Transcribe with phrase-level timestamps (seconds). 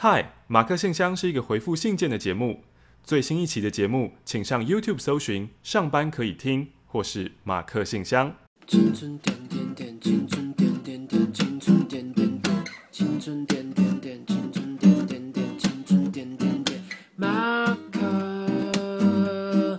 [0.00, 2.62] 嗨，马克信箱是一个回复信件的节目。
[3.02, 8.32] 最新一期的节目，请上 YouTube 搜寻“上班可以听”或是“马克信箱”。
[8.68, 16.80] 青春点点点，青春点点点，青春点点点，青春点点点，青春点点点，青春点点点。
[17.16, 19.76] 马克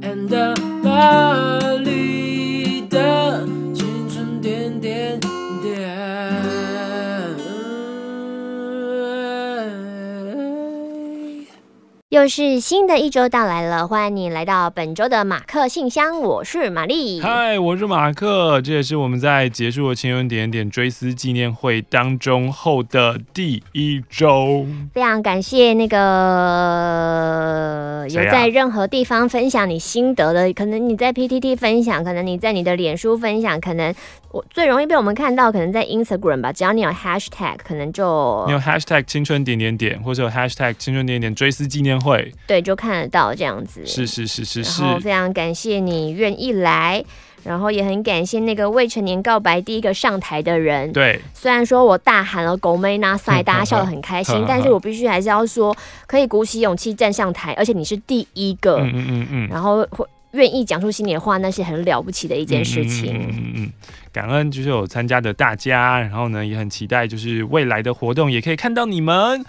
[0.00, 1.27] and 马
[12.18, 17.20] 又是新的一周到来了，欢迎你来到本周的马克信箱，我是玛丽。
[17.20, 24.66] 嗨，我是马克，这也是我们在结束了青春点点追思纪念会当中后的第一周。
[24.92, 25.96] 非常感谢那个
[28.10, 33.94] 有在任何地方分享你心得的，啊、可能你在 PTT 分享，可能你在你的脸书分享，可能
[34.32, 42.07] 我最容易被我们看到，可能在 Instagram 吧，只要你有 Hashtag，可能就你有 Hashtag 青春点点点，或者有 Hashtag 青春点点追思纪念会。
[42.08, 43.84] 会对，就看得到这样子。
[43.86, 44.82] 是是是是是。
[44.82, 47.04] 然后非常感谢你愿意来，
[47.44, 50.92] 然后也很感谢那个未成年告白第一个上台的人。
[50.92, 58.78] 对，虽然说我大喊了“狗妹那赛”，大家笑得很开心， 但是我必须还是要说，可以鼓起勇气站上台，而且你是第一个。
[58.78, 59.48] 嗯嗯嗯。
[59.48, 63.16] 然后会愿意讲出心里的话，那是很了不起的一件事情。
[63.16, 63.72] 嗯嗯嗯。
[64.12, 69.44] 感恩就是有参加的大家，然后呢也很期待就是未来的活动也可以看到你们。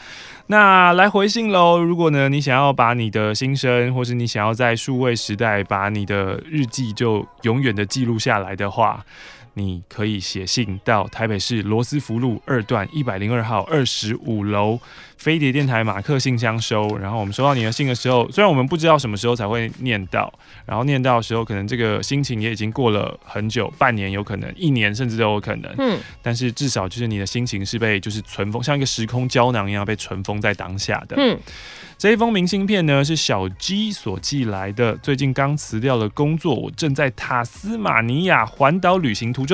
[0.51, 1.77] 那来回信喽！
[1.77, 9.05] 如果呢，你想要把你的心声，或是你想要在数位时代把你的日记就永远的记录下来的话。
[9.59, 14.79] 你可以写信到台北市罗斯福路二段一百零二号二十五楼
[15.17, 16.97] 飞碟电台马克信箱收。
[16.97, 20.33] 然后我们收到你的信的时候，虽然我们不知道什么时候才会念到，
[20.65, 25.73] 然后念到的时候，可能这个心情也已经过了很久，半年有可能，一年甚至都有可能。
[25.77, 31.15] 嗯，但是至少就是你的心情是被就是存封，像一个时空胶囊一样被存封在当下的。
[31.17, 31.37] 嗯。
[31.97, 34.95] 这一封明信片呢，是小鸡所寄来的。
[35.03, 39.48] 最近刚辞掉了工作，我正在塔斯马尼亚环岛旅行途中。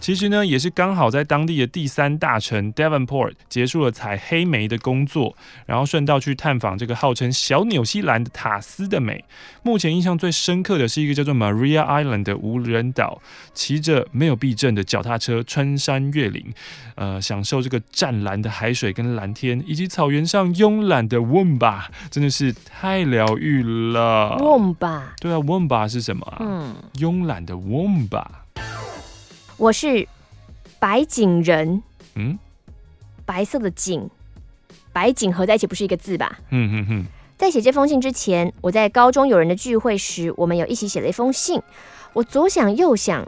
[0.00, 9.24] 其实呢，也是刚好在当地的第三大城 Devonport 结束了采黑莓的工作，然后顺道去探访这个号称小纽西兰的塔斯的美。
[9.62, 13.22] 目前印象最深刻的是一个叫做 Maria Island 的无人岛，
[13.54, 16.52] 骑着没有避震的脚踏车穿山越岭，
[16.96, 24.36] 呃，享受这个湛蓝的海水跟蓝天，以及草原上慵懒的 Womba，真的是太疗愈了。
[24.40, 26.38] Womba，对啊，Womba 是什么啊？
[26.40, 28.24] 嗯，慵懒的 Womba。
[29.57, 30.07] 我是
[30.79, 31.81] 白景人，
[32.15, 32.37] 嗯，
[33.25, 34.09] 白色的景，
[34.93, 36.39] 白景合在一起不是一个字吧？
[36.49, 37.05] 嗯嗯嗯。
[37.37, 41.61] 在写这封信之前，我在高中友人的聚会时，我们有一起写了一封信。
[42.13, 43.23] 我左想右想，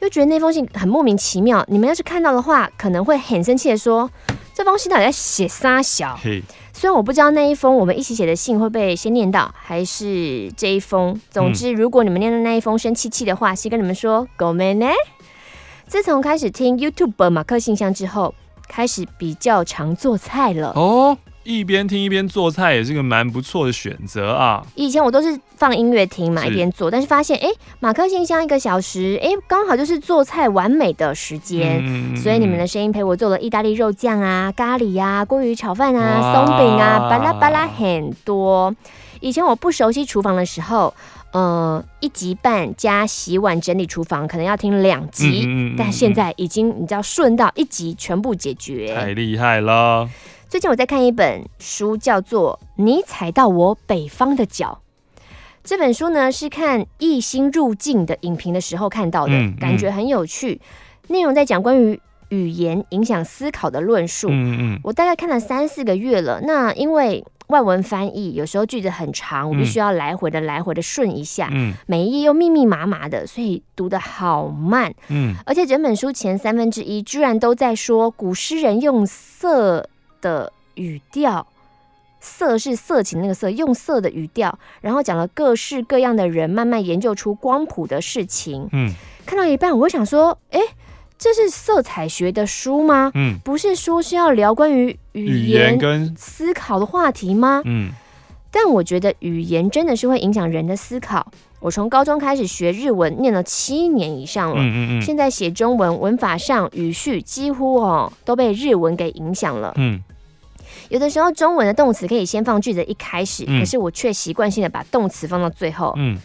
[0.00, 1.62] 又觉得那封信很莫名其妙。
[1.68, 6.42] 你们要是看到的话，可能会很生气的说：“这封信到底在写三小？” Hey.
[6.72, 11.20] 虽然我不知道那一封我们一起写的信会被先念到，还是这一封。
[11.30, 14.92] 总之，如果你们念的那一封生气气的话，先跟你们说，ごめんね。
[15.87, 18.33] 自从开始听 YouTube 马克信箱之后，
[18.67, 20.73] 开始比较常做菜了。
[20.75, 24.65] 哦，一边听一边做菜也是个蛮不错的选择啊。
[24.73, 27.47] 以前我都是放音乐听嘛，一边做，但是发现哎，
[27.79, 31.79] 马克信箱一个小时，哎，刚好就是做菜完美的时间。
[31.83, 38.75] 嗯、所以你们的声音陪我做了意大利肉酱啊、咖喱呀、啊、鲑鱼炒饭啊、松饼啊，巴拉巴拉很多。
[39.21, 40.93] 以前我不熟悉厨房的时候。
[41.35, 50.09] 呃，一集半加洗碗整理厨房，可能要听两集，嗯嗯嗯，但现在已经你知道顺到一集全部解决，太厉害了。
[50.47, 54.79] 最近我在看一本书，叫做《你踩到我北方的脚》。
[55.61, 60.61] 这本书呢是看异星入境的影评的时候看到的，感觉很有趣。
[61.09, 61.99] 内容在讲关于
[62.35, 64.27] 语言影响思考的论述。
[64.29, 66.41] 嗯嗯，我大概看了三四个月了。
[66.41, 79.87] 那因为外文翻译有时候句子很长，我必须要来回的来回的顺一下，嗯，每一页又密密麻麻的，所以读的好慢，嗯，而且整本书前三分之一居然都在说古诗人用色
[80.21, 81.45] 的语调，
[82.19, 88.91] 色是色情那个色，用色的语调，然后讲了各式各样的人慢慢研究出光谱的事情，嗯，
[89.25, 90.59] 看到一半我想说，哎。
[91.25, 93.11] 这是色彩学的书吗？
[93.15, 97.63] 嗯，不是说是要聊关于语言跟思考的话题吗？
[97.65, 97.89] 嗯，
[98.51, 101.25] 但我觉得语言真的是会影响人的思考。
[101.59, 104.57] 我从高中开始学日文，念了七年以上了。
[104.59, 109.73] 嗯嗯嗯，现在写中文，文法上语序几乎哦都被日文给影响了。
[109.77, 109.99] 嗯，
[110.89, 115.91] 有的时候中文的动词可以先放句子一开始，可是我却习惯性的把动词放到最后。
[115.97, 116.19] 嗯。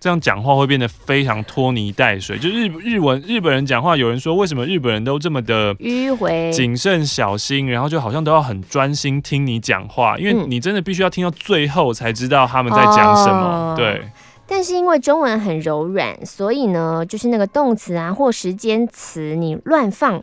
[0.00, 2.38] 这样讲话会变得非常拖泥带水。
[2.38, 13.72] 就日日文日本人讲话，有人说为什么日本人都这么的迂回、谨慎、小心，然后就好像都要很专心听你讲话，因为你真的必须要听到最后才知道他们在讲什么。
[13.72, 14.02] 哦、对。
[14.50, 20.22] 但是因为中文很柔软，所以呢，就是那个动词啊或时间词，你乱放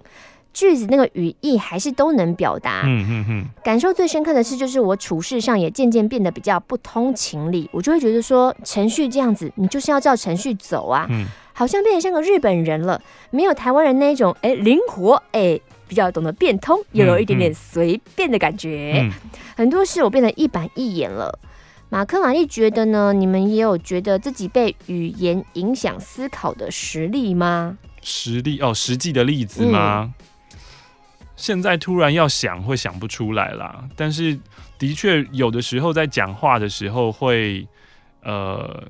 [0.55, 2.83] 句子，那个语义还是都能表达。
[2.85, 3.45] 嗯嗯嗯。
[3.61, 11.05] 感受最深刻的是，就是我处事上也渐渐变得比较不通情理，我就会觉得说，程序这样子，你就是要照程序走啊。
[11.09, 11.25] 嗯。
[11.51, 18.93] 好像变得像个日本人了，没有台湾人那种哎灵活哎，比较懂得变通，又有一点点随便的感觉。
[19.03, 19.11] 嗯。
[19.57, 21.37] 很多事我变得一板一眼了。
[21.89, 23.13] 马克玛丽觉得呢？
[23.13, 27.77] 你们也有觉得自己被语言影响思考的实例吗？
[28.01, 30.13] 实例哦，实际的例子吗？
[30.19, 30.24] 嗯、
[31.35, 33.83] 现在突然要想会想不出来啦。
[33.95, 34.37] 但是
[34.77, 37.67] 的确有的时候在讲话的时候会
[38.21, 38.83] 呃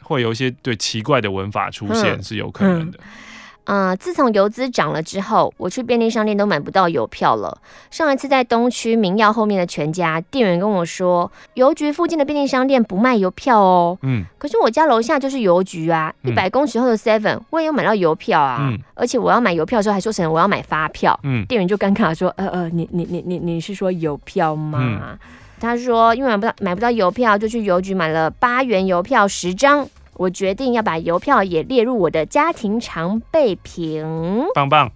[0.00, 2.98] 会有一些对奇怪的文法出现，是有可能的。
[2.98, 3.04] 嗯
[3.66, 7.56] 嗯呃，自从油资涨了之后，我去便利商店都买不到邮票了。
[7.90, 13.98] 上一次在东区明耀后面的全家，店员跟我说，邮局附近的便利商店不卖邮票哦。
[14.02, 18.58] 嗯，可是我家楼下就是邮局啊，一百公尺后的 Seven，我也有买到邮票啊。
[18.60, 21.18] 嗯，而且我要买邮票的时候还说成我要买发票。
[21.22, 24.78] 嗯，店员就尴尬说，呃呃，你你你你你是说邮票吗？
[24.82, 25.18] 嗯，
[25.58, 29.88] 他说因为买不到买不到邮票，就去邮局买了八元邮票十张。
[30.16, 34.04] 我决定要把邮票也列入我的家庭常备品。
[34.54, 34.90] 棒棒。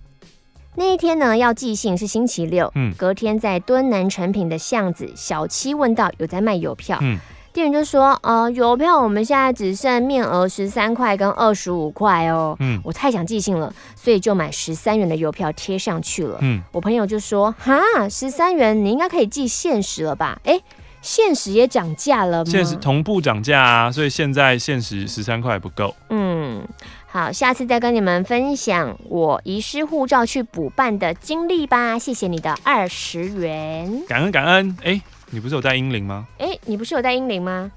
[0.75, 2.71] 那一天呢，要寄信是星期六。
[2.77, 2.95] 嗯。
[2.97, 6.99] 隔天在敦南成品的巷子小七问到有在卖邮票。
[7.03, 7.19] 嗯。
[7.53, 12.81] 店员就说：“呃，邮票我们现在只剩面额十三块跟二十五块哦。”嗯。
[12.85, 16.39] 我太想寄信了，所以就买十三元的邮票贴上去了。
[16.43, 16.63] 嗯。
[16.71, 20.61] 我朋友就说：“哈，十三元你应该可以寄限时了吧？”哎。
[21.09, 22.51] 限时也涨价了吗？
[22.51, 25.97] 限时同步涨价啊，所以现在现实十三块不够。
[26.11, 26.63] 嗯，
[27.07, 31.99] 好，下次再跟你们分享我遗失护照去补办的经历吧。
[31.99, 34.77] 谢谢你的二十元，感恩感恩。
[34.83, 36.27] 哎、欸，你不是有带英灵吗？
[36.37, 37.73] 哎、欸，你不是有带英灵吗？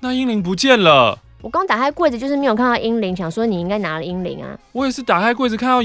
[0.00, 1.16] 那英灵不见了。
[1.40, 4.58] 我刚打开柜子，就是没有看到英灵，想说你应该拿了英灵啊。
[4.72, 5.80] 我也是打开柜子看到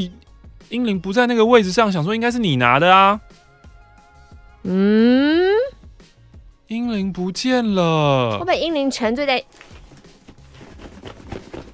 [0.69, 3.21] 英灵不在那个位置上，想说应该是你拿的啊。
[4.63, 5.53] 嗯。
[6.67, 9.41] 英灵不见了，我被英灵沉醉在。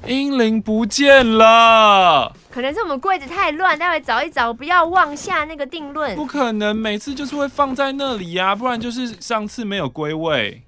[0.06, 6.16] 英灵不见了，可能是我们柜子太乱，待会找一找，不要妄下那个定论。
[6.16, 10.62] 不可能，每次就是会放在那里呀、啊，不然就是上次没有归位，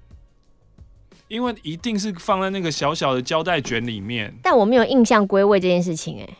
[1.28, 4.34] 因为一定是放在那个小小的胶带卷里面。
[4.42, 6.36] 但我没有印象归位这件事情、欸，哎，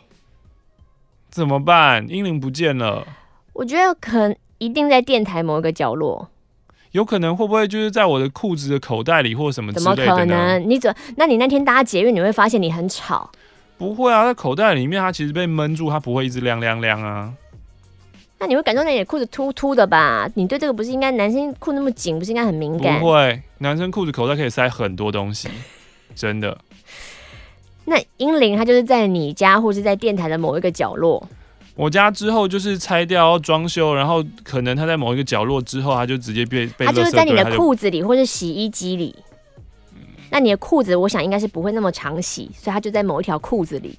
[1.30, 2.04] 怎么办？
[2.08, 3.06] 英灵不见了，
[3.52, 6.30] 我觉得可能一定在电台某一个角落。
[6.96, 9.96] 有可能会不会就是在我的裤子的口袋里或什么之类的？
[9.96, 10.58] 怎么可能？
[10.66, 10.94] 你怎？
[11.16, 13.31] 那你那天搭捷运你会发现你很吵？
[13.76, 17.31] 不会啊，在口袋里面它其实被闷住，它不会一直亮亮亮啊。
[18.38, 20.26] 那你会感受到你的裤子突突的吧？
[20.37, 22.98] 你对这个不是应该男生裤那么紧，不是应该很敏感？
[22.98, 25.50] 不会，男生裤子口袋可以塞很多东西，
[26.16, 26.56] 真的。
[27.84, 31.28] 那英灵它就是在你家或是在电台的某一个角落。
[31.76, 36.87] 我家之后就是拆掉装修，然后可能它在某一个角落之后，它就直接被被。
[36.87, 39.14] 它就是在你的裤子里或者洗衣机里。
[39.94, 40.00] 嗯、
[40.31, 43.99] 那你的裤子，我想应该是不会那么常洗，所以它就在某一条裤子里。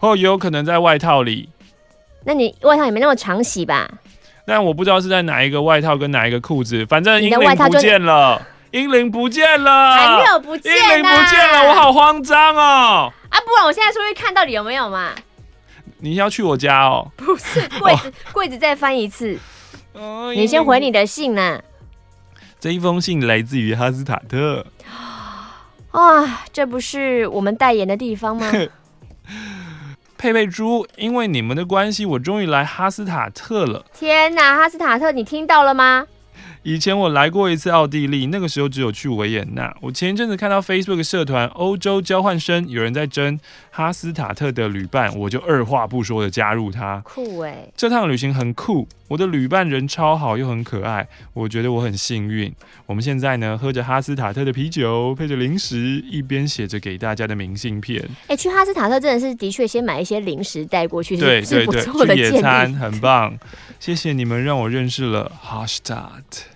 [0.00, 1.48] 哦，也有可能在外套里。
[2.24, 3.88] 那你外套也没那么常洗吧？
[4.44, 8.40] 但我不知道是在哪一个外套跟哪一个裤子，反正英灵不见了，
[8.72, 13.12] 英灵不见了，还没有不见，英灵不见了，我好慌张哦！
[13.28, 15.12] 啊，不然我现在出去看到底有没有嘛？
[15.98, 17.10] 你要去我家哦？
[17.16, 19.38] 不是， 柜子柜子再翻一次。
[19.92, 21.60] 哦，你先回你的信呢。
[22.60, 24.66] 这一封信来自于哈斯塔特。
[25.92, 28.50] 啊，这不是我们代言的地方吗？
[30.18, 33.84] 佩佩猪，因为你们的关系，我终于来哈斯塔特了。
[33.92, 36.06] 天哪，哈斯塔特，你听到了吗？
[36.62, 39.72] 以前我来过一次奥地利，那个时候只有去维也纳。
[39.82, 43.38] 我前一阵子看到 Facebook 社团欧洲交换生有人在征
[43.76, 46.98] 哈斯塔特的旅伴，我就二话不说的加入他。
[47.04, 47.72] 酷哎、欸！
[47.76, 52.50] 这趟旅行很酷，我的旅伴人超好又很可爱，我觉得我很幸运。
[52.86, 58.02] 我们现在呢，喝着哈斯塔特的啤酒，配着零食，一边写着给大家的明信片。
[58.22, 63.38] 哎、欸，去哈斯塔特真的是的确先买一些零食带过去，对对对，去野餐很棒。
[63.78, 66.55] 谢谢你们让我认识了哈斯塔特。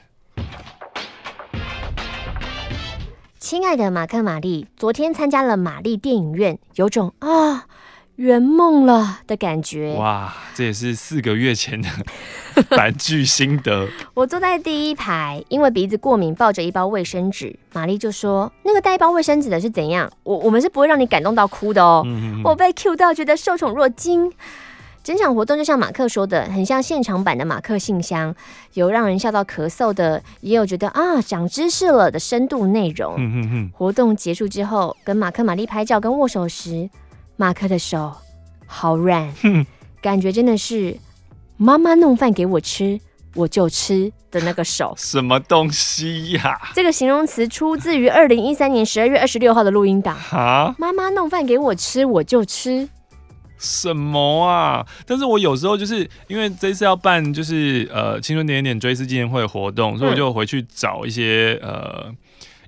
[3.50, 7.66] 亲爱的马克、玛丽，昨天参加了玛丽电影院，有种啊
[8.14, 9.96] 圆梦了的感觉。
[9.98, 11.88] 哇，这也是四个月前的
[12.76, 13.88] 版剧心得。
[14.14, 17.58] 我坐在第一排，因为鼻子过敏，抱着一包卫生纸。
[17.72, 20.08] 玛丽就说：“那个带一包卫生纸的是怎样？
[20.22, 22.04] 我我们是不会让你感动到哭的哦。
[22.06, 24.32] 嗯”我被 Q 到，觉得受宠若惊。
[25.10, 28.32] 整场活动就像马克说的，很像现场版的马克信箱，
[28.74, 33.16] 有让人笑到咳嗽的，也有觉得啊长知识了的深度内容。
[33.18, 33.70] 嗯嗯嗯。
[33.74, 36.88] 活动结束之后，跟马克、玛丽拍照跟握手时，
[37.36, 38.12] 马克的手
[38.66, 39.28] 好软，
[40.00, 40.96] 感觉真的是
[41.56, 43.00] 妈妈弄饭给我吃，
[43.34, 44.94] 我就吃的那个手。
[44.96, 46.70] 什么东西呀、啊？
[46.72, 50.16] 这个形容词出自于二零一三年十二月二十六号的录音档。
[50.30, 52.88] 啊，妈妈弄饭给我吃，我就吃。
[53.60, 54.84] 什么啊？
[55.06, 62.10] 但是我有时候就是因为这次要办就是呃青春点点点追思纪念会活动，所以我就回去找一些呃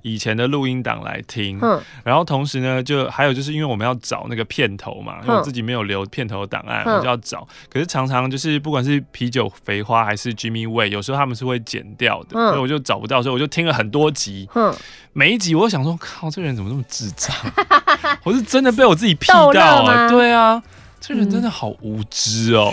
[0.03, 1.57] 以前的录音档来听。
[1.61, 7.47] 嗯，然后同时呢，就还有就是因为我们要找那个片头嘛，因为我自己没有留片头档案，我就要找。
[7.69, 14.47] 可是常常就是不管是啤酒肥花还是 Jimmy Way，有时候他们是会剪掉的，所以我就找不到，所以我就听了很多集。
[14.53, 14.71] 嗯，
[15.13, 17.35] 每一集我想说，靠，这个人怎么这么智障？
[18.23, 19.47] 我是真的被我自己 P 到
[19.83, 20.09] 啊！
[20.09, 20.61] 对啊。
[21.05, 22.71] 这人真的好无知哦！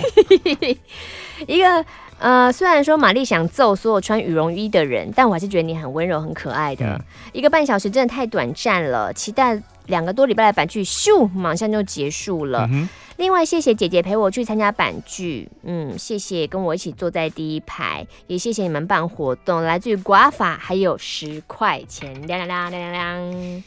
[0.61, 0.77] 嗯、
[1.49, 1.85] 一个
[2.21, 6.87] 呃，虽然说玛丽想揍所有穿羽绒衣的人，但我还是觉得你很温柔、很可爱的。
[6.87, 7.01] 嗯、
[7.33, 12.69] 一个半小时真的太短暂了，期待两个多礼拜的版剧，咻，马上就结束了。
[12.71, 23.63] 嗯、另外，谢谢姐姐陪我去参加版剧，嗯，谢谢跟我一起坐在第一排，也谢谢你们办活动，来自于寡法，还有十块钱，亮亮亮亮亮亮，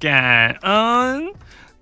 [0.00, 1.32] 感恩。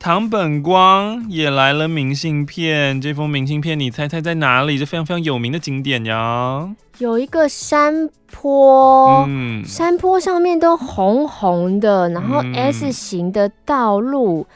[0.02, 4.78] 唐本光也来了明信片，这封明信片你猜猜在哪里？
[4.78, 14.47] 这非常非常有名的景点呀，有一个山坡，嗯，山坡上面都红红的，然后 S 型的道路，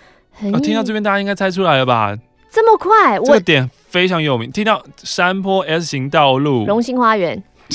[0.40, 2.16] 嗯、很、啊、听到这边大家应该猜出来了吧？
[2.50, 4.50] 这么快，这个点非常有名。
[4.50, 7.44] 听到山坡 S 型道路，荣兴花园，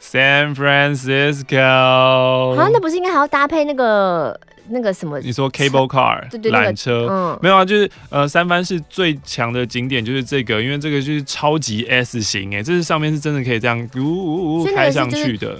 [0.00, 4.40] San Francisco，好像那不是应该还要搭配那个？
[4.70, 5.18] 那个什么？
[5.20, 15.58] 你说 cable car 对对缆车，嗯，没有啊，就是呃，三藩市最强的景点就是这个，因为这个就是超级 S 型哎，这是上面是真的可以这样呜呜呜开上去的。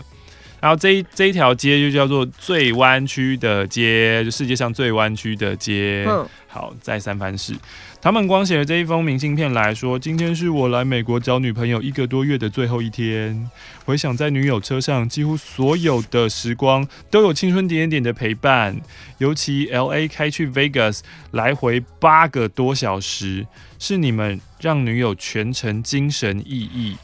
[0.60, 6.04] 然后这一这一条街就叫做最弯曲的街，就世界上最弯曲的街。
[6.08, 7.54] 嗯，好，在三藩市。
[8.00, 13.50] 他们光写了这一封明信片来说：“今天是我来美国找女朋友一个多月的最后一天。
[13.84, 18.80] 回想在女友车上，几乎所有的时光都有青春点点的陪伴。
[19.18, 21.00] 尤其 LA 开去 Vegas
[21.32, 23.44] 来回八个多小时，
[23.80, 26.96] 是你们让女友全程精神奕奕。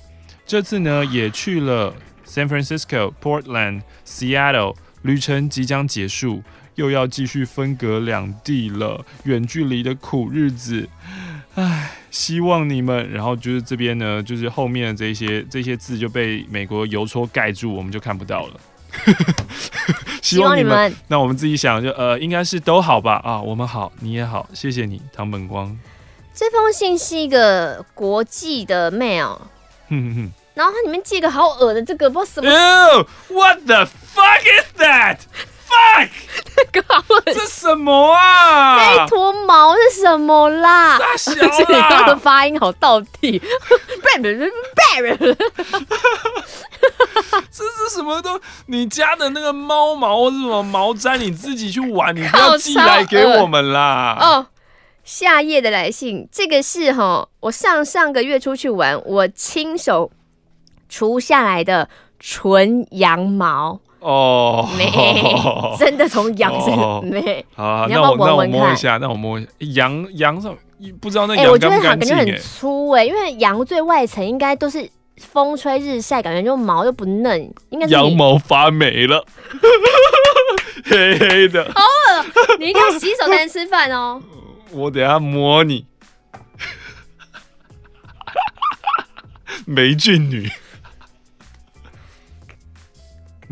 [0.47, 1.93] 这次呢，也去了
[2.25, 10.88] San Francisco、Portland、Seattle，旅程即将结束。”又要继续分隔两地了，远距离的苦日子，
[11.54, 18.61] 唉，希望你们，然后就是这边呢，就是后面的这些这些字就被美国邮戳盖住，我们就看不到了。
[20.23, 23.21] 希望你们，那我们自己想就呃，应该是都好吧？
[23.25, 25.76] 啊，我们好，你也好，谢谢你，唐本光。
[26.33, 29.38] 这封信是一个国际的 mail，
[29.88, 32.50] 哼哼哼，然后它里面寄个好恶的这个不知道什么。
[32.50, 34.66] Ew，What the fuck is
[37.26, 38.76] 这什么啊？
[38.76, 40.99] 那一坨毛是什么啦？
[40.99, 41.88] 大小啦！
[41.90, 43.40] 他 的发音好到地。
[47.50, 48.40] 这是什么都？
[48.66, 54.16] 你家的那个猫毛或者什么毛毡，你自己去玩，你不要寄来给我们啦。
[54.21, 54.47] 哦，
[55.04, 60.11] 夏夜的来信，这个是哈，我上上个月出去玩，我亲手
[60.88, 61.88] 除下来的
[62.21, 63.81] 纯羊毛。
[64.04, 64.84] 哦，没，
[65.80, 66.70] 真的从羊身
[67.11, 67.42] 没。
[67.54, 70.54] 好，那我那我摸一下，那我摸一下羊羊上
[71.00, 72.14] 不知道那羊干不干净？
[72.14, 79.25] 感觉很粗哎，因为羊最外层应该都是风吹日晒，感觉就毛又不嫩，应该是羊毛发霉了，
[80.84, 81.64] 黑黑的。
[81.75, 84.20] 好恶，你一定要洗手才能吃饭哦。
[84.70, 85.87] 我等下摸你，
[89.64, 90.50] 霉菌女。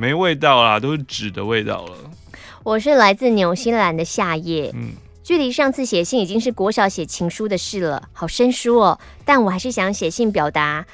[0.02, 1.96] 没味道啦，都是纸的味道了。
[2.64, 8.98] 我是来自纽西兰的夏夜，嗯，距离上次写信已经是国小写情书的事了，好生疏哦。
[9.24, 10.84] 但我还是想写信表达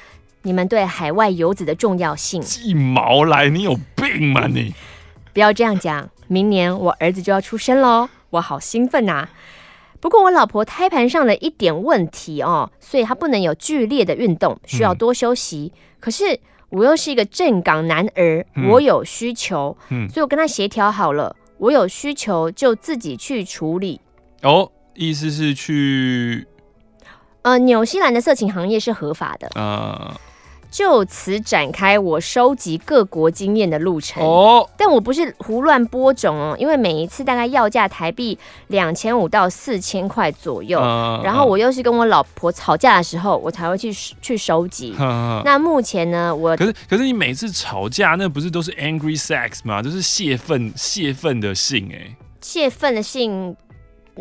[0.43, 2.39] 你们对海外游子的重要性。
[2.43, 4.75] 寄毛来，你有病吗你？
[5.33, 9.29] 不要这样讲，明年我儿子就要出生喽，我好兴奋呐、啊。
[9.99, 15.73] 不过我老婆胎盘上的一点问题哦，所以她不能有剧烈的运动，需要多休息。
[15.73, 16.39] 嗯、可是。
[16.69, 23.99] 我又是一个正港男儿，嗯、我有需求，嗯、所以我跟他协调好了，我有需求就自己去处理。
[24.43, 26.45] 哦，意思是去，
[27.41, 29.49] 呃，纽西兰的色情行业是合法的。
[29.55, 30.15] 呃。
[30.71, 44.95] 就此展开我收集各国经验的路程哦，但我不是胡乱播种哦，因为每一次大概要价台币两千五到四千块左右，嗯，然后我又是跟我老婆吵架的时候，我才会去去收集。
[45.01, 49.81] 嗯，那目前呢，我可是可是你每次吵架那不是都是 angry sex 吗？
[49.81, 53.55] 就是泄愤泄愤的性哎，泄愤的性。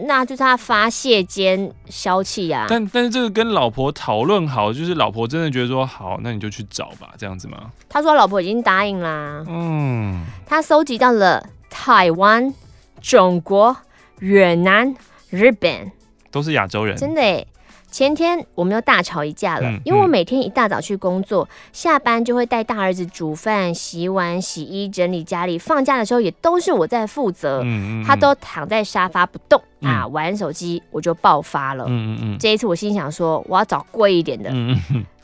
[0.06, 2.66] 那就是他发泄兼消气呀。
[2.68, 7.70] 但但是这个跟老婆讨论好，就是老婆真的觉得说好，那你就去找吧，这样子吗？
[7.88, 9.44] 他说老婆已经答应啦。
[9.48, 10.24] 嗯。
[10.46, 12.54] 他搜集到了台湾、
[13.00, 13.76] 中国、
[14.20, 14.94] 越南、
[15.30, 15.90] 日本，
[16.30, 16.96] 都是亚洲人。
[16.96, 17.46] 真的耶。
[17.90, 25.58] 前天我们又大吵一架了，嗯、因为我每天一大早去工作，嗯、下班就会带大儿子煮饭、洗碗、洗衣、整理家里。
[25.58, 27.64] 放假的时候也都是我在负责，
[28.06, 31.84] 他都躺在沙发不动、嗯、啊，玩手机，我就爆发了。
[31.88, 32.14] 嗯。
[32.14, 34.52] 嗯嗯、这一次我心想说，我要找贵一点的，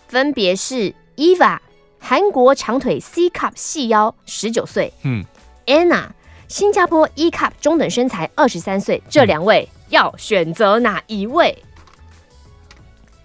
[0.08, 1.58] 分别是 Eva
[1.98, 5.24] 韩国长腿 C cup 细腰十九岁，嗯
[5.66, 6.06] ，Anna
[6.48, 11.56] 新加坡 E cup 中等身材二十三岁，这两位要选择哪一位？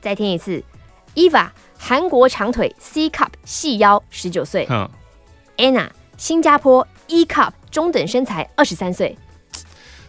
[0.02, 0.64] 再听一次
[1.16, 4.68] ，Eva 韩国长腿 C cup 细腰十九岁
[5.58, 9.18] ，Anna 新加坡 E cup 中等身材二十三岁。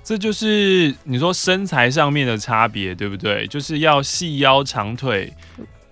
[0.02, 3.46] 这就是你说身材上面的差别，对不对？
[3.46, 5.32] 就是要细腰长腿。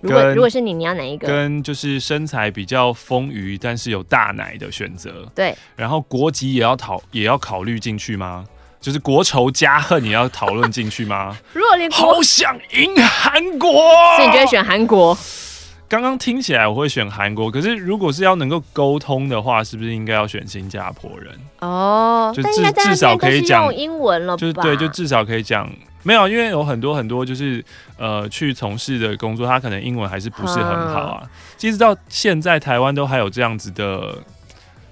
[0.00, 1.26] 如果如果是你，你要哪一个？
[1.26, 5.30] 跟就是身材比较丰腴，但是有大奶的选择。
[5.34, 8.44] 对，然后国籍也要讨也要考虑进去吗？
[8.80, 11.36] 就是国仇家恨，你要讨论进去吗？
[11.52, 13.70] 如果连好想赢韩国，
[14.16, 15.16] 所以你就会选韩国。
[15.88, 21.34] 刚刚听起来我会选韩国，可是如果是要能够沟通的话，是不是应该要选新加坡人？
[21.60, 24.36] 哦，就至至少可以讲英文了？
[24.36, 25.68] 就是对，就至少可以讲。
[26.02, 27.64] 没有，因为有很多很多就是
[27.96, 31.22] 呃去从事的工作，他可能英文还是不是很好啊。
[31.56, 34.14] 其实到现在台湾都还有这样子的。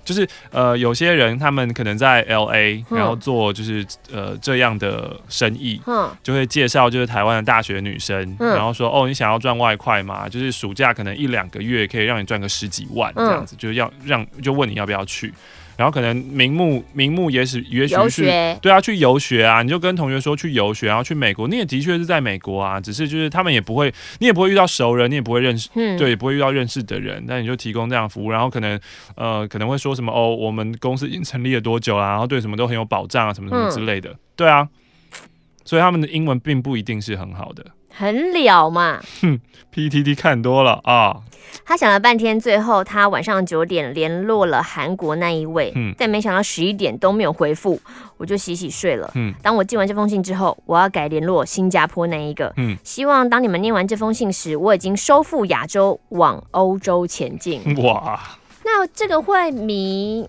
[0.06, 10.26] 就是呃，有些人他们可能在 LA，然后做就是呃这样的生意，嗯，就会介绍就是台湾的大学女生，然后说哦，你想要赚外快吗？
[10.28, 15.34] 就是暑假可能一两个月可以让你赚个十几万这样子，就是要让就问你要不要去。
[15.76, 28.80] 然后可能名目名目也许也许是对啊，去游学啊，你就跟同学说去游学，然后去美国，你也的确是在美国啊，只是就是他们也不会，你也不会遇到熟人，你也不会认识，嗯、对，也不会遇到认识的人，那你就提供这样服务，然后可能
[29.16, 34.66] 呃可能会说什么哦，我们公司已经成立了多久啊，然后对什么都很有保障啊，什么什么之类的，嗯、对啊，
[35.64, 37.64] 所以他们的英文并不一定是很好的。
[37.96, 39.40] 很了嘛，哼
[39.74, 41.22] ，PTT 看多了啊。
[41.64, 47.80] 他想了半天，最后他晚上九点联络了韩国那一位，嗯，但没想到十一点都没有回复，
[48.18, 49.10] 我就洗洗睡了。
[49.14, 57.62] 嗯，当我寄完这封信之后，我要改联络新加坡那一个，嗯，希望当你们念完这封信时，我已经收复亚洲，往欧洲前进。
[57.82, 58.20] 哇，
[58.62, 60.28] 那这个会迷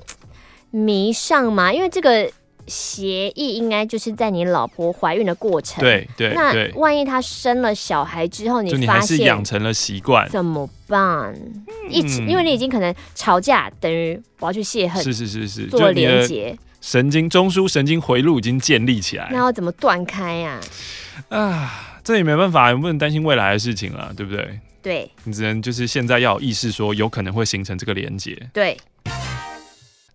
[0.71, 1.73] 迷上吗？
[1.73, 2.31] 因为这个。
[2.67, 6.33] 协议应该就是在你老婆怀孕的过程，对对。
[6.33, 11.33] 那万一她生了小孩之后，你发现养成了习惯，怎么办？
[11.89, 20.59] 一起，因为你已经可能吵架，等于我要去泄恨，是是是是，做连接，神经中枢神经回路已经建立起来，那要怎么断开呀？
[21.29, 24.59] 啊，这也没办法，也不能担心未来的事情了，对不对？
[24.81, 28.77] 对，你只能就是现在要有意识，说有可能会形成这个连接，对。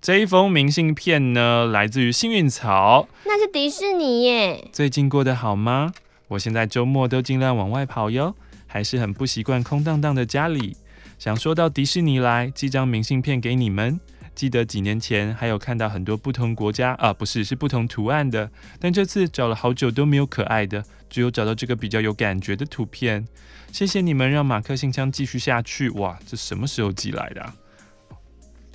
[0.02, 3.08] 这一封明信片呢，来自于幸运草。
[3.24, 4.68] 那是迪士尼耶。
[4.72, 5.92] 最近过得好吗？
[6.26, 8.34] 我现在周末都尽量往外跑哟，
[8.66, 10.76] 还是很不习惯空荡荡的家里。
[11.20, 14.00] 想说到迪士尼来，寄张明信片给你们。
[14.34, 18.50] 记得几年前还有看到很多不同国家啊，不是，是不同图案的。
[18.80, 23.24] 但这次找了好久都没有可爱的，只有找到这个比较有感觉的图片。
[23.70, 25.88] 谢谢你们让马克信箱继续下去。
[25.90, 27.54] 哇，这什么时候寄来的啊？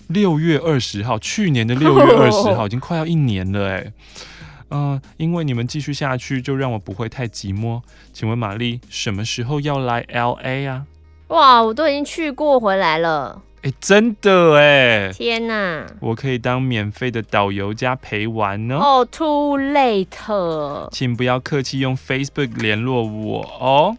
[0.07, 3.93] 六月二十号，去年的六月二十号， 已经快要一年了哎。
[4.69, 7.81] 嗯、呃，因为你们继续下去，就让我不会太寂寞。
[8.11, 10.85] 请问玛丽什么时候要来 LA 啊？
[11.29, 13.41] 哇，我都已经去过回来了。
[13.63, 15.11] 哎，真的哎！
[15.11, 18.77] 天哪，我可以当免费的导游加陪玩呢。
[18.77, 20.89] 哦，too late。
[20.91, 23.97] 请不要客气，用 Facebook 联络我哦。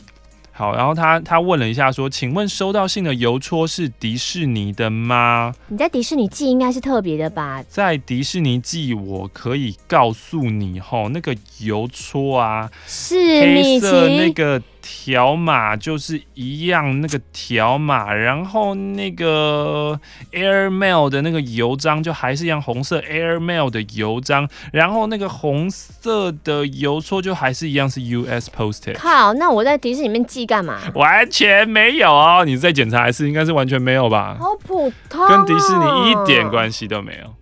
[0.59, 5.55] 好，然后他他问了一下，说：“请问收到信的邮戳是迪士尼的吗？
[5.69, 7.63] 你在迪士尼寄应该是特别的吧？
[7.69, 14.61] 在迪士尼寄，我可以告诉你吼，那个邮戳啊，是黑色那个
[14.91, 20.01] 条码就是一样那个条码，然后那个
[20.33, 28.97] Airmail 的那个邮章就还是一样红色 Airmail 的邮章，然后那个红色的邮戳就还是一样是 US Postage。
[28.97, 30.81] 靠，那我在迪士尼里面寄干嘛？
[30.95, 34.39] 完全没有哦，你再检查一次，应该是完全没有吧？
[34.41, 37.35] 好普通，跟迪士尼一点关系都没有。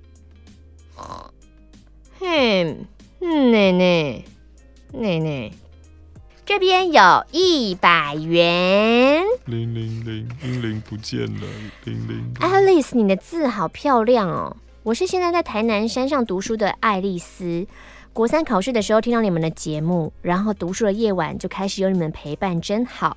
[2.18, 2.76] 嘿，
[3.20, 4.24] 嗯，奶奶，
[4.92, 5.52] 奶奶。
[6.46, 11.46] 这边有一百元，零零零零零不见了，
[11.82, 12.34] 零零。
[12.38, 14.56] 爱丽丝，你的字好漂亮哦！
[14.84, 17.66] 我是现在在台南山上读书的爱丽丝。
[18.12, 23.16] 国三考试的时候听到你们的节目，然后读书的夜晚就开始有你们陪伴，真好。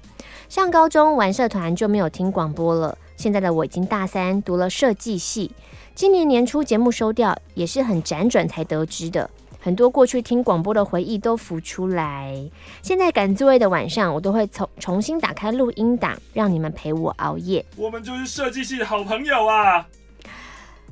[0.50, 2.98] 上高中玩社团就没有听广播了。
[3.15, 5.52] 现在的我已经大三，读了设计系。
[5.94, 9.30] 今年年初节目收掉，也是很辗转才得知的。
[9.60, 12.50] 很多过去听广播的回忆都浮出来。
[12.82, 17.65] 现在赶作业的晚上，我都会重重新打开录音档，让你们陪我熬夜。
[17.76, 19.86] 我们就是设计系的好朋友啊！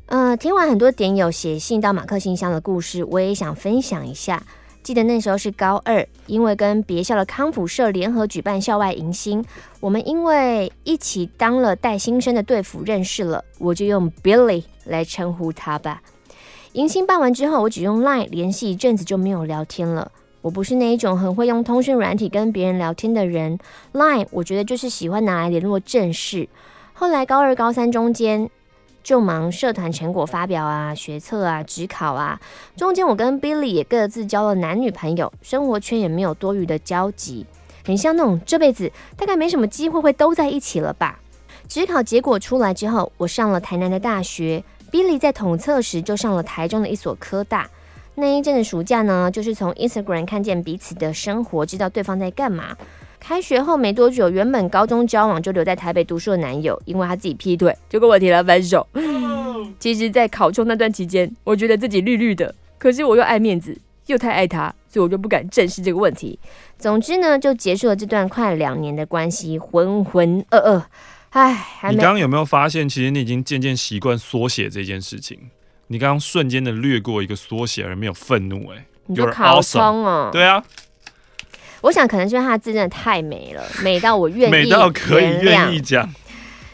[0.08, 4.44] 嗯、呃，听完很多点友写信到马克信箱的故事，我也想分享一下。
[4.84, 9.44] 记得那时候是高二，因为跟别校的康复社联合举办校外迎新，
[9.82, 16.02] 我们因为一起当了带新生的队服认识了，我就用 Billy 来称呼他吧。
[16.74, 20.12] 迎新办完之后，我只用 Line 联系一阵子就没有聊天了。
[20.42, 23.58] 我不是那一种很会用通讯软体跟别人聊天的人
[23.94, 26.48] ，Line 我觉得就是喜欢拿来联络正事。
[26.94, 28.50] 后来高二、高三中间
[29.04, 32.40] 就忙社团成果发表啊、学测啊、职考啊，
[32.76, 37.46] 中间我跟 Billy 也各自交了男女朋友，生活圈也没有多余的交集，
[37.86, 41.20] 很像那种这辈子大概没什么机会会都在一起了吧。
[41.68, 44.64] 职考结果出来之后，我上了台南的大学。
[44.92, 47.70] Billy 在统测时就上了台中的一所科大。
[48.16, 52.76] 那一阵的暑假呢，就是从 Instagram 看见彼此的生活，知道对方在干嘛。
[53.20, 58.88] 开学后没多久，原本高中交往就留在台北读书的男友，因为他自己劈腿，就跟我提了分手。
[59.80, 66.40] 其实，在考中那段期间，我觉得自己绿绿的，可是我又爱面子，又太爱他，所以我就不敢正视这个问题。
[66.80, 70.84] 总之呢，就结束了这段快两年的关系，浑浑噩噩。
[71.30, 75.38] 哎，你刚刚有没有发现，其实你已经渐渐习惯缩写这件事情？
[75.88, 78.70] 你刚刚瞬间的略过一个缩写，而没有愤怒。
[78.72, 80.30] 哎，你就考冲哦？
[80.32, 80.64] 对啊，
[81.82, 86.10] 我想可能是因为他字真的太美了，美到我愿意，美到可以愿意讲。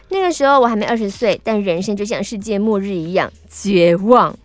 [0.10, 4.36] 那个时候我还没二十岁，但人生就像世界末日一样绝望。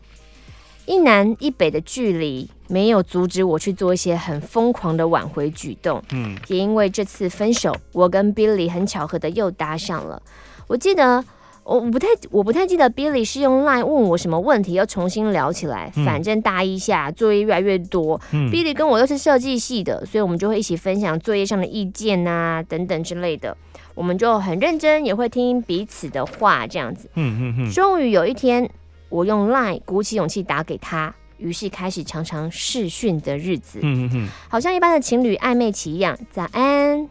[0.88, 6.02] 一南一北的距离没有阻止我去做一些很疯狂的挽回举动。
[6.12, 10.22] 嗯，也因为这次分手，我跟 Billy 很巧合的又搭上了。
[10.66, 11.22] 我记得
[11.62, 15.92] 我不太我不太记得 Billy 是用 Line 问我什么问题，要重新聊起来。
[16.06, 23.54] 反正大一下作业越来越多，嗯，Billy 跟我又是设计系的，所以我们就会一起分享作业上的意见啊等等之类的。
[23.94, 27.10] 我们就很认真，也会听彼此的话，这样子。
[27.14, 27.70] 嗯嗯嗯。
[27.70, 28.70] 终于有一天。
[29.08, 33.78] 我用 Line 鼓起勇气打给他，于是开始常常视讯的日子。
[33.82, 37.08] 嗯嗯嗯，好像一般的情侣暧昧期一样，早安、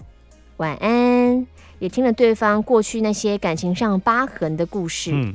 [0.57, 1.47] 晚安，
[1.79, 5.11] 也听了对方过去那些感情上疤痕的故事。
[5.13, 5.33] 嗯，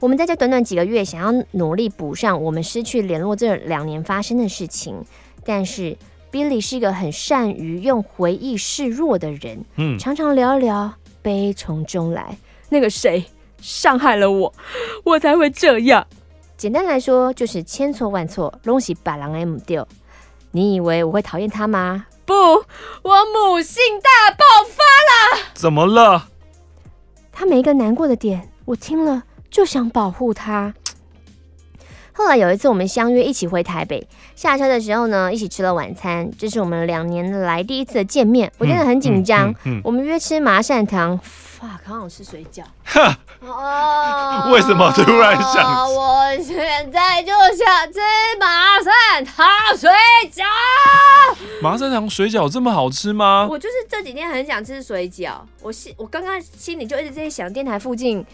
[0.00, 5.04] 我们在这短短几个月，想要努力补上我们失去联络这两年发生的事情。
[5.44, 5.96] 但是
[6.30, 9.64] Billy 是一个很善于用回忆示弱的人。
[9.76, 12.36] 嗯，常常聊一聊，悲从中来。
[12.68, 13.24] 那个谁？
[13.60, 14.52] 伤害了我，
[15.04, 16.06] 我才会这样。
[16.56, 19.86] 简单来说，就是千错万错，拢是把狼 M 丢。
[20.50, 22.06] 你以为我会讨厌他吗？
[22.24, 24.82] 不，我母性大爆发
[25.36, 25.42] 了。
[25.54, 26.28] 怎么了？
[27.32, 30.74] 他每一个难过的点，我听了就想保护他。
[32.12, 36.28] 后来有一次，我们相约一起回台北，下车的时候呢，一起吃了晚餐。
[36.36, 39.50] 这是我们两年来第一次的见面，我真的很紧张。
[39.50, 41.20] 嗯嗯嗯、我们约吃麻善堂。
[41.60, 42.62] 哇，刚好吃水饺。
[42.84, 45.92] 哈，哦，为什么突然想？
[45.92, 47.98] 我现在就想吃
[48.38, 49.90] 麻善糖水
[50.32, 50.44] 饺。
[51.60, 53.46] 麻善糖水饺这么好吃吗？
[53.50, 55.32] 我就是这几天很想吃水饺。
[55.60, 58.24] 我心，我刚刚心里就一直在想，电台附近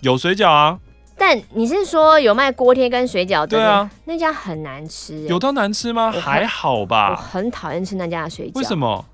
[0.00, 0.78] 有水饺啊。
[1.16, 3.46] 但你是说有卖锅贴跟水饺？
[3.46, 5.20] 对啊，那家很难吃。
[5.28, 6.10] 有到难吃吗？
[6.10, 7.10] 还好吧。
[7.10, 8.58] 我很讨厌吃那家的水饺。
[8.58, 9.04] 为什么？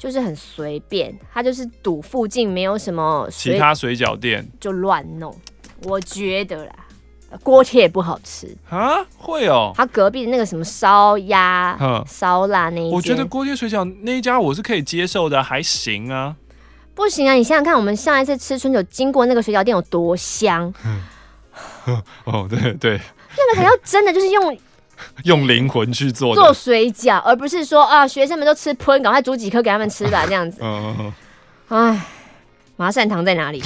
[0.00, 5.36] 就是很随便，他就是堵附近没有什么其他水饺店，就乱弄。
[5.82, 6.72] 我觉得啦，
[7.42, 9.72] 锅贴也不好吃啊，会哦。
[9.76, 16.34] 他隔壁的那个什么烧鸭、烧腊那一，我觉得锅贴水饺那一家我是可以接受的，还行啊。
[16.94, 20.72] 不行啊，你想想看，我们上一次吃春酒经过那个水饺店有多香。
[22.24, 22.98] 哦，对对，
[23.36, 24.58] 那个还要真的就是用。
[25.24, 30.58] 用灵魂去做做水饺，而不是说啊，学生们都吃喷，赶快煮几颗给他们吃吧，这样子。
[30.62, 31.12] 嗯，
[31.68, 32.06] 哎，
[32.76, 33.62] 麻善堂在哪里？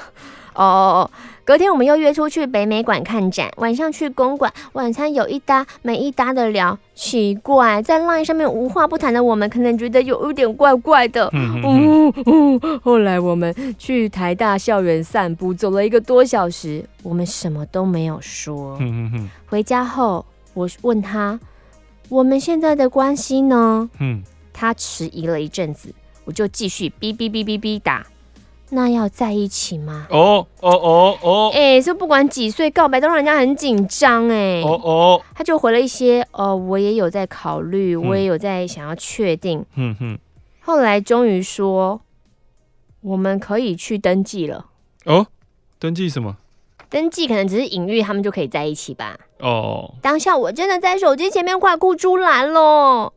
[0.54, 1.10] 哦哦哦。
[1.44, 6.78] 隔天我们又约出去北美馆看展，晚上去公馆，晚餐有一搭没一搭的聊。
[6.94, 11.26] 奇怪，在 LINE 上面无话不谈的我们，可能觉得有一点怪怪的。
[11.32, 12.80] 嗯嗯嗯。
[12.84, 18.76] 后来我们去台大校园散步，走了一个多小时，我们什么都没有说。
[18.80, 19.30] 嗯嗯。
[19.46, 20.22] 回家后，
[20.58, 21.38] 我问他，
[22.08, 23.88] 我们现在的关系呢？
[24.00, 24.24] 嗯。
[24.52, 25.94] 他迟疑了一阵子，
[26.24, 28.04] 我就继续哔哔哔哔哔打。
[28.70, 30.08] 那要在一起吗？
[30.10, 31.50] 哦哦哦哦！
[31.54, 34.60] 哎、欸，说不管几岁告白都让人家很紧张哎。
[34.62, 39.64] 哦哦，他就回了一些哦，我也有在考虑，我也有在想要确定。
[39.76, 40.18] 嗯哼。
[40.60, 42.00] 后来终于说，
[43.00, 44.66] 我们可以去登记了。
[45.04, 45.28] 哦，
[45.78, 46.36] 登记什么？
[46.90, 49.18] 登记可能只是隐喻，他们就可以在一起吧。
[49.40, 49.94] 哦。
[50.00, 53.12] 当下我真的在手机前面快哭出来了。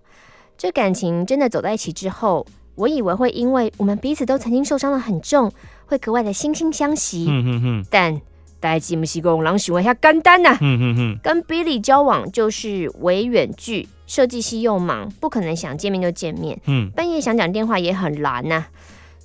[0.58, 2.46] 这感情真的走在一起之后。
[2.76, 5.52] 我以为会因为我们彼此都曾经受伤的很重，
[5.86, 7.28] 会格外的惺惺相惜。
[7.30, 7.86] 嗯哼哼。
[7.92, 8.20] 但
[8.60, 10.58] 代志不是讲人想的遐简单呐。
[10.62, 11.20] 嗯哼哼。
[11.22, 16.60] 跟 Billy 交往就是为远距，设计系又忙，不可能想见面就见面。
[16.66, 16.90] 嗯。
[16.92, 18.66] 半夜想讲电话也很难呐。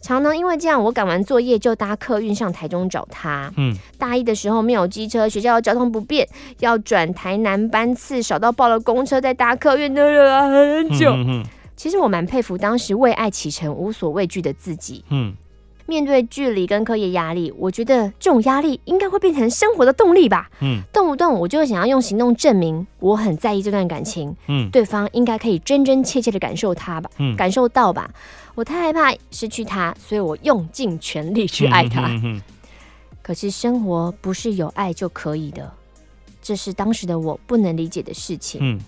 [0.07, 3.53] 常常因为这样，我赶完作业就搭客运上台中找他。
[3.57, 3.75] 嗯。
[3.99, 6.25] 大一的时候没有机车，学校交通不便，
[6.61, 11.11] 要转台南班次，少到爆了公车，再搭客运都要很久。
[11.11, 11.43] 嗯哼。
[11.75, 15.05] 其实我蛮佩服当时为爱启程、无所畏惧的自己。
[15.11, 15.35] 嗯，
[15.87, 20.49] 面对距离跟课业压力，我觉得这种压力应该会变成生活的动力吧。
[20.61, 24.35] 嗯，动不动我就会想要用行动证明我很在意这段感情。
[24.47, 28.09] 嗯，对方应该可以真真切切的感受他吧，嗯，感受到吧。
[28.57, 32.11] 我太害怕失去他，所以我用尽全力去爱他。
[33.23, 35.73] 可是生活不是有爱就可以的，
[36.43, 38.61] 这是当时的我不能理解的事情。
[38.61, 38.81] 嗯，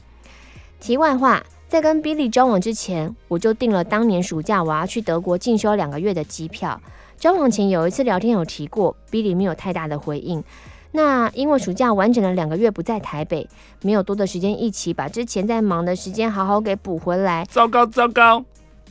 [0.80, 1.40] 题外话。
[1.68, 6.80] 在跟 Billy 交往之前，我就订了当年暑假我要去德国进修两个月的机票。
[7.18, 10.42] 交往前有一次聊天有提过，Billy 没有太大的回应。
[10.92, 13.46] 那因为暑假完整的两个月不在台北，
[13.82, 17.44] 没有多的时间一起把之前在忙的时间好好给补回来。
[17.50, 18.42] 糟糕糟糕！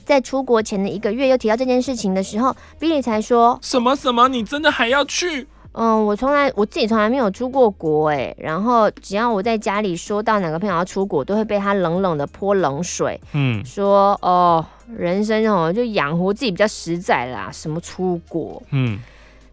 [0.08, 4.30] 在出国前的一个月又提到这件事情的时候，Billy 才说什么什么？
[4.30, 5.46] 你真的还要去？
[5.74, 14.66] 嗯，我从来我自己从来没有出过国哎，然后只要我在家里说到哪个朋友要出国，都会被他冷冷的泼冷水，嗯，说哦，
[14.98, 18.98] 人生哦就养活自己比较实在啦，什么出国，嗯，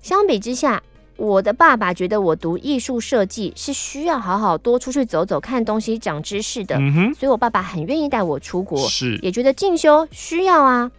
[0.00, 0.80] 相比之下，
[1.16, 10.90] 我的爸爸觉得我读艺术设计是需要好好多出去走走，看东西，长知识的，嗯，所以我爸爸很愿意带我出国，是，也觉得进修需要啊。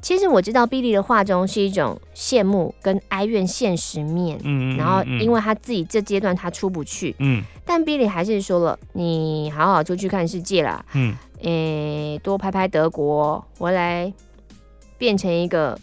[0.00, 14.12] 其实我知道 Billy 的话中是一种羡慕跟哀怨现实面，嗯，然后因为他自己这阶段他出不去，嗯，但 Billy 还是说了，你好好出去看世界啦，嗯，诶，多拍拍德国，回来
[14.98, 15.78] 变成一个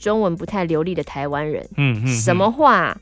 [0.00, 3.00] 中文不太流利的台湾人，嗯嗯，什么话？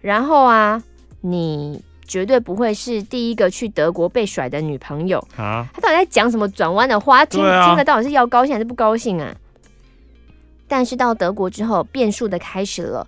[0.00, 0.82] 然后啊，
[1.20, 5.66] 你绝对不会是第一个去德国被甩的女朋友啊！
[5.72, 7.24] 他到底在讲什么转弯的话？
[7.24, 9.34] 听听得到底是要高兴还是不高兴啊？
[10.66, 13.06] 但是到德国之后，变数的开始了。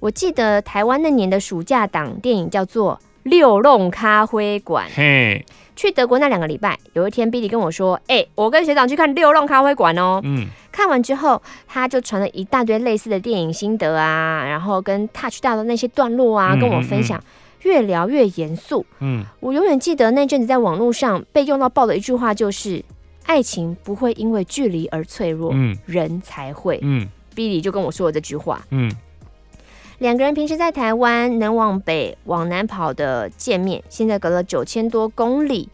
[0.00, 4.88] 我记得台湾那年的暑假档电影叫做《六弄咖啡馆》。
[4.94, 17.16] 嘿，去德国那两个礼拜，有一天 Billy 跟我说：“哎、欸，我跟学长去看《六弄咖啡馆》哦。”嗯，看完之后，他就传了一大堆类似的电影心得啊，然后跟 touch 到的那些段落啊，跟我分享。
[17.18, 18.84] 嗯嗯嗯越聊越严肃。
[18.98, 22.84] 嗯，我永远记得那阵子在网络上被用到爆的一句话就是。
[23.24, 26.80] 爱情不会因为距离而脆弱，嗯，人才会。
[26.82, 27.06] 嗯
[27.36, 28.66] ，Billy 就跟我说了这句话。
[28.70, 28.90] 嗯，
[30.00, 35.68] 两个人平时在台湾能往北往南跑的见面，现在隔了九千多公里。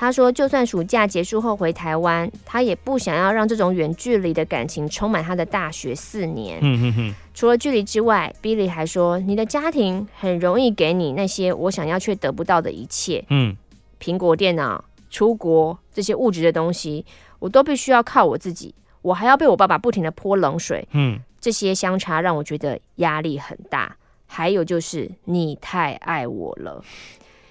[0.00, 6.60] 他说，就算暑假结束后回台湾，他也不想要让这种远距离的感情充满他的大学四年。
[6.62, 7.14] 嗯哼哼。
[7.34, 13.24] 除了距离之外，Billy 还说，你的家庭很容易给你那些我想要却得不到的一切。
[13.30, 13.56] 嗯，
[14.00, 14.84] 苹果电脑。
[15.10, 17.02] 出国这些物质的东西，
[17.38, 23.96] 我都必须要靠我自己，我还要被我爸爸不停的泼冷水，嗯，这些相差让我觉得压力很大。
[24.26, 26.84] 还有就是你太爱我了，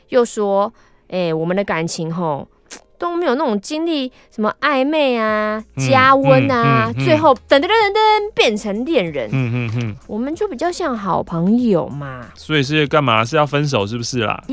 [0.09, 0.71] 又说，
[1.09, 2.47] 哎、欸，我们的感情吼。
[2.99, 9.29] 都没有那种经历什么暧昧啊、加温啊，嗯嗯嗯嗯、最后噔噔噔噔噔变成恋人。
[9.31, 12.25] 嗯嗯嗯，我们就比较像好朋友嘛。
[12.33, 13.21] 所以是干嘛？
[13.23, 14.43] 是要分手是不是啦？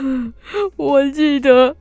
[0.76, 1.76] 我记得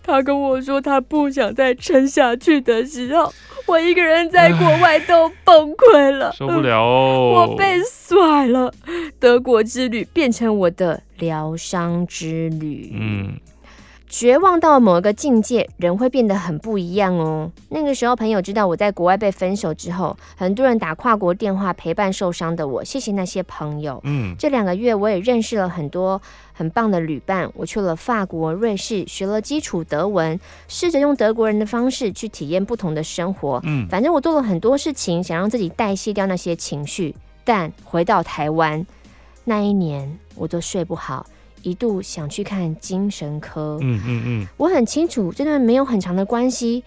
[0.00, 3.32] 他跟我说他不想再撑下去的时候，
[3.66, 7.32] 我一个人在国外都崩溃了， 受不了哦。
[7.50, 8.72] 我被甩了，
[9.18, 12.92] 德国之旅变成我的疗伤之旅。
[12.96, 13.40] 嗯。
[14.08, 17.50] 绝望到某一个境界，人会变得很不一样哦。
[17.68, 22.82] 那个时候，朋友知道我在国外被分手之后，很多人打跨国电话陪伴受伤的我。
[22.82, 24.00] 谢谢那些朋友。
[24.04, 26.20] 嗯，这两个月我也认识了很多
[26.54, 27.50] 很棒的旅伴。
[27.54, 33.60] 我去了法国、瑞士，学了基础德文，试着用德国人的方式去体验不同的生活。
[33.64, 37.14] 嗯，反正我做了很多事情，想让自己代谢掉那些情绪。
[37.44, 38.86] 但回到台湾
[39.44, 41.26] 那一年，我都睡不好。
[41.68, 46.82] 一度想去看精神科，嗯嗯嗯，我很清楚这段没有很长的关系，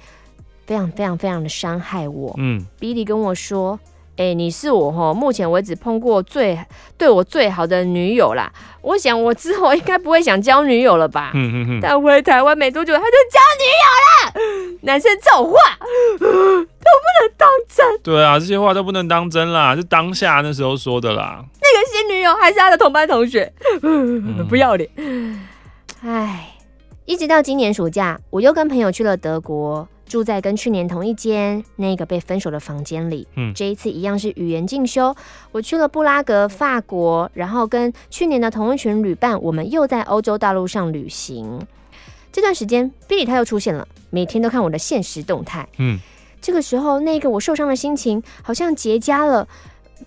[0.66, 2.34] 非常非常非常的伤害我。
[2.38, 3.80] 嗯，Billy 跟我说
[4.22, 6.56] ：“哎、欸，你是我齁，目前为止碰过最
[6.96, 8.54] 对我最好的女友啦。
[8.84, 11.32] 我想我之后应该不会想交女友了吧？
[11.34, 11.80] 嗯嗯嗯。
[11.82, 14.78] 但回台湾没多久，他就交女友了。
[14.82, 15.58] 男生这种话
[16.20, 18.00] 都不能当真。
[18.04, 23.52] 对啊，这些话都不能当真啦，是当下那时候说的啦。”那个新女友还是他的同班同学，
[24.48, 24.88] 不要脸。
[26.06, 26.54] 哎，
[27.06, 33.26] 一直到今年暑假，我又跟朋友去了德国，住在跟去年同一间那个被分手的房间里。
[33.38, 35.16] 嗯，这一次一样是语言进修，
[35.54, 41.66] 我去了布拉格，法国，然后跟去年的同一群旅伴，我们又在欧洲大陆上旅行。
[42.30, 45.66] 这段时间，Billy 他又出现了，每天都看我的现实动态。
[45.78, 45.98] 嗯，
[46.42, 49.48] 这个时候，那个我受伤的心情好像结痂了。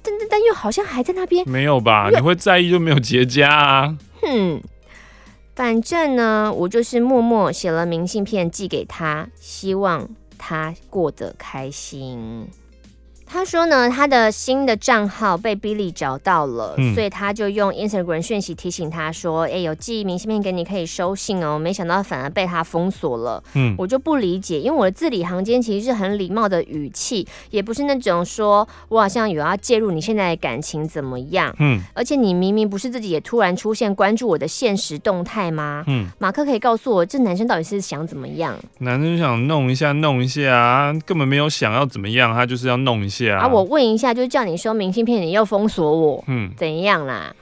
[0.03, 2.11] 但但但又好像还在那边，没有吧？
[2.13, 3.97] 你会在意就没有结痂啊。
[4.21, 4.61] 哼，
[5.55, 12.49] 反正呢，我就是默默写了明信片寄给他，希望他过得开心。
[13.35, 23.43] 他说呢，他的新的账号被 Billy 找到了，嗯、所以他就用 Instagram 讯息提醒他说：“哎、欸，有寄明信片给你，可以收信哦。”没想到反而被他封锁了。
[23.55, 31.53] 嗯，我就不理解，因为我的字里行间其实是很礼貌的语气，也不是那种说我好像有要介入你现在的感情怎么样。
[31.59, 35.83] 嗯，而且你明明不是自己也突然出现关注我的现实动态吗？
[35.89, 38.55] 嗯，马克可以告诉我，这男生到底是想怎么样？
[38.79, 43.24] 男生想弄一下，弄一下啊，根本没有想要怎么样，他就是要弄一下。
[43.33, 43.47] 啊！
[43.47, 47.35] 我问一下，就是叫你收明信片，你又封锁我，嗯，怎样啦？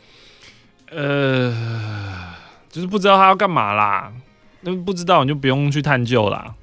[0.91, 1.55] 呃，
[2.69, 4.13] 就是不知道他要干嘛啦。
[4.61, 6.55] 那不知道你就不用去探究啦。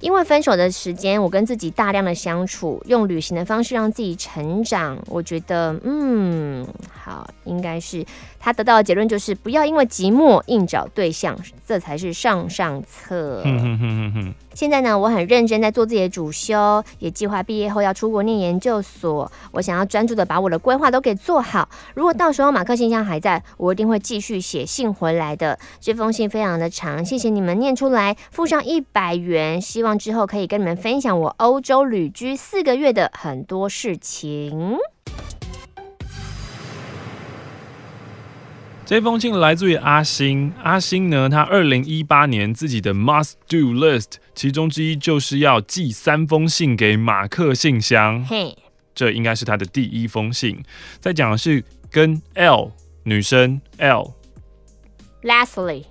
[0.00, 4.98] 因为分手的时间，我跟自己大量的相处，用旅行的方式让自己成长。
[5.06, 8.04] 我觉得，嗯，好，应该是
[8.44, 13.40] 他得到的结论就是不要因为寂寞硬找对象，这才是上上策。
[14.52, 19.30] 现在呢，我很认真在做自己的主修，也计划毕业后要出国念研究所。
[19.52, 21.68] 我想要专注的把我的规划都给做好。
[21.94, 25.56] 如果到时候马克信箱还在，我一定会继续写信回来的。
[25.80, 34.76] 这封信非常的长，谢谢你们念出来，附上一百元，希望之后可以跟你们分享我欧洲旅居四个月的很多事情。
[38.92, 40.52] 这封信来自于阿星。
[40.62, 48.22] 阿星呢，他二零一八年自己的 must do list，其中之一就是要寄三封信给马克信箱。
[48.22, 48.54] 嘿，
[48.94, 50.62] 这应该是他的第一封信。
[51.00, 52.72] 在讲的是跟 L
[53.04, 54.12] 女生 L
[55.22, 55.84] Leslie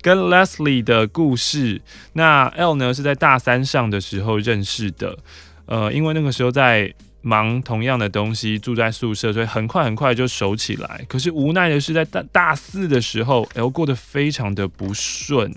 [0.00, 1.82] 跟 Leslie 的故事。
[2.14, 5.18] 那 L 呢，是在大三上的时候认识的。
[5.66, 6.94] 呃，因为那个时候在。
[7.22, 11.04] 忙同样的东西，住在宿舍，所以很快很快就熟起来。
[11.08, 15.52] 可是无奈的是，在大大四的时候，L 过得非常的不顺。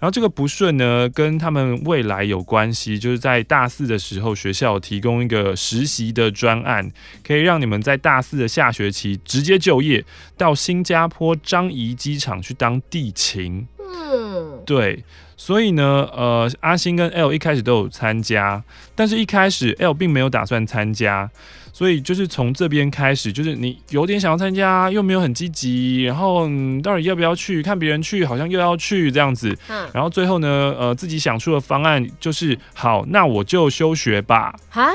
[0.00, 6.90] 然后这个不顺呢，跟他们未来有关系，就是在大四的时候，学校提供一个实习的专案，
[7.22, 10.02] 可以让你们在大四的下学期直接就业，
[10.38, 13.68] 到新加坡樟宜机场去当地勤。
[13.94, 15.04] 嗯，对。
[15.36, 18.62] 所以呢，呃，阿星跟 L 一开始都有参加，
[18.94, 21.30] 但是一开始 L 并没有打算参加，
[21.72, 27.62] 所以就是从这边开始，就是你有点想要参加，又没有很积极，然后你到底要不要去？
[27.62, 34.90] 看别人去，好像又要去这样子，嗯，然后最后呢，呃，自己想出的方案就是，好，那我就休学吧，哈，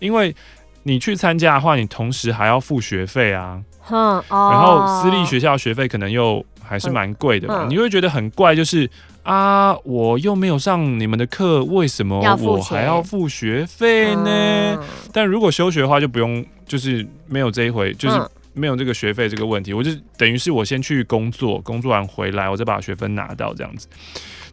[0.00, 0.34] 因为
[0.82, 8.90] 你去参加的话，你同时还要付学费啊，嗯，哦，然后私立学校学费可能又还是蛮贵的嘛，嗯，你会觉得很怪，就是。
[9.26, 9.76] 啊！
[9.82, 14.80] 我又没有上你们的课，为什么我还要付学费呢？
[15.12, 18.20] 但如果休学的话，就不用，就是没有这一回，就是
[18.52, 19.74] 没有这个学费这个问题。
[19.74, 23.88] 我就等于是我先去工作，工作完回来，我再把学分拿到这样子。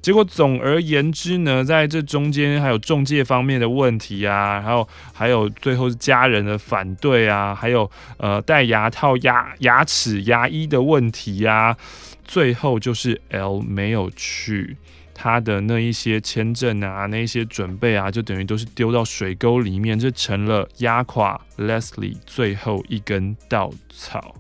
[0.04, 11.78] 结果总而言之呢，在这中间还有中介方面的问题啊，然后还有最后是家人的反对啊，还有呃戴牙套、牙牙齿、牙医的问题呀、啊。
[12.26, 14.76] 最后就是 L 没有去，
[15.14, 24.36] 他的那一些签证啊，那一些准备啊，就等于都是丢到水沟里面，这成了压垮 Leslie 最后一根稻草。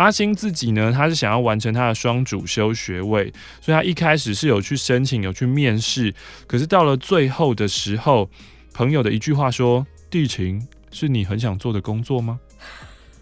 [0.00, 3.30] 阿星自己呢，他是想要完成他的双主修学位，
[3.60, 6.14] 所以他一开始是有去申请，有去面试。
[6.46, 8.30] 可是到了最后的时候，
[8.72, 12.40] 朋友的一句话说：“地勤是你很想做的工作吗？”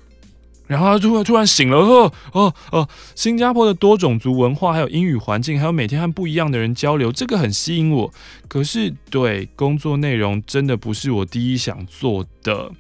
[0.68, 2.88] 然后他突然突然醒了，哦哦哦！
[3.16, 8.12] 新加坡的多种族文化，还有英语环境，还有每天和不一样的人交流，这个很吸引我。
[8.46, 12.70] 可是，对工作内容真的不是我第一想做的。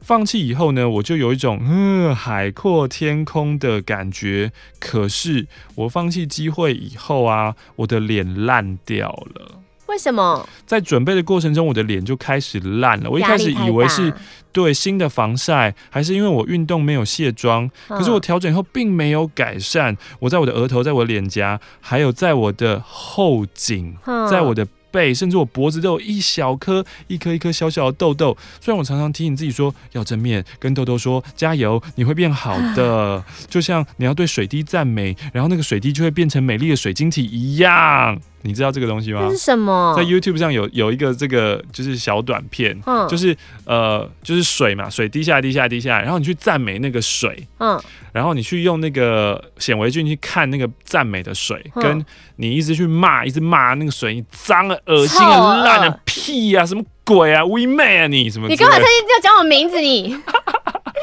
[0.00, 4.50] 放弃以后呢，我就有一种嗯海阔天空的感觉。
[4.78, 9.60] 可是我放弃机会以后啊，我的脸烂掉了。
[9.86, 10.48] 为什么？
[10.64, 13.10] 在准备的过程中，我的脸就开始烂了。
[13.10, 14.12] 我一开始以为是
[14.52, 17.68] 对新的防晒，还是因为我运动没有卸妆？
[17.88, 19.96] 可是我调整以后并没有改善。
[20.20, 23.96] 我在我的额头，在我的脸颊，还有在我的后颈，
[24.30, 24.66] 在我的。
[24.90, 28.36] 背，甚至我脖子都有一小颗、一颗一颗小小的痘痘。
[28.60, 33.24] 虽然我常常提醒自己说要正面，跟痘痘说加油，你会变好的。
[33.48, 38.20] 就像你要对水滴赞美，然后那个水滴就会变成美丽的水晶体一样。
[38.42, 39.20] 你知道这个东西吗？
[39.22, 39.94] 这是什么？
[39.96, 47.80] 在 YouTube 上有有一个这个就是小短片，嗯，就是呃就是水嘛，水滴下来滴下来滴下来，然后你去赞美那个水，嗯，
[48.12, 58.48] 然后你去用那个显微镜去看那个赞美的水，嗯，跟你一直去骂，一直骂那个水，你脏啊、恶心啊、烂啊、屁啊，什么鬼啊、乌妹啊你什么？
[58.48, 60.16] 你干嘛特意要讲我名字你？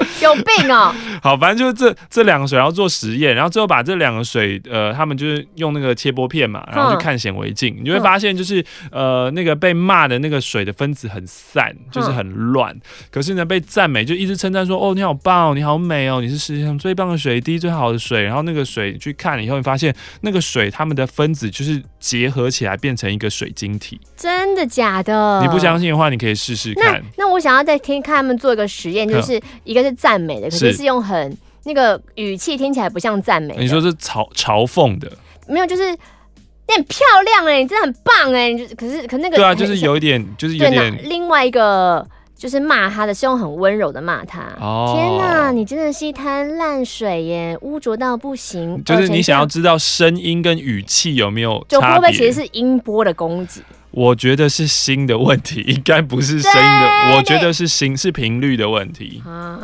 [0.21, 0.93] 有病哦！
[1.21, 12.75] 好，反正就是这这两个水然后做实验，然后最后把这两个水，呃，他们就是用那个切玻片嘛，然后去看显微镜，你就会发现就是，呃，那个被骂的那个水的分子很散，就是很乱。
[13.11, 18.23] 可是呢，被赞美就一直称赞说，哦，你好棒哦，你好美哦，你是世界上最棒的水滴，最好的水。
[18.23, 23.99] 然后那个水去看了以后，你发现那个水它们的分子就是结合起来变成一个水晶体。
[24.15, 25.41] 真的假的？
[25.41, 27.01] 你不相信的话，你可以试试看。
[27.17, 33.55] 那那我想要再听看他们做一个实验，就是一个是赞美的，可是是用很那个语气听起来不像赞美。
[33.57, 35.11] 你说是嘲嘲讽的？
[35.47, 44.41] 没有，就是你很漂亮哎，你真的很棒哎，你就可是可那个对啊，就是有一点，就是有点另外一个就是骂他的是用很温柔的骂他。
[44.59, 48.83] 哦，天哪，你真的是一滩烂水耶，污浊到不行。
[48.83, 51.65] 就是你想要知道声音跟语气有没有？
[51.67, 53.61] 就会不会其实是音波的攻击？
[53.91, 57.15] 我觉得是心的问题，应该不是声音的。
[57.15, 59.23] 我觉得是心是频率的问题，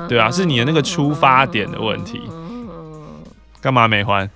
[0.09, 2.21] 对啊，是你的那个出发点的问题。
[3.61, 4.30] 干嘛美欢？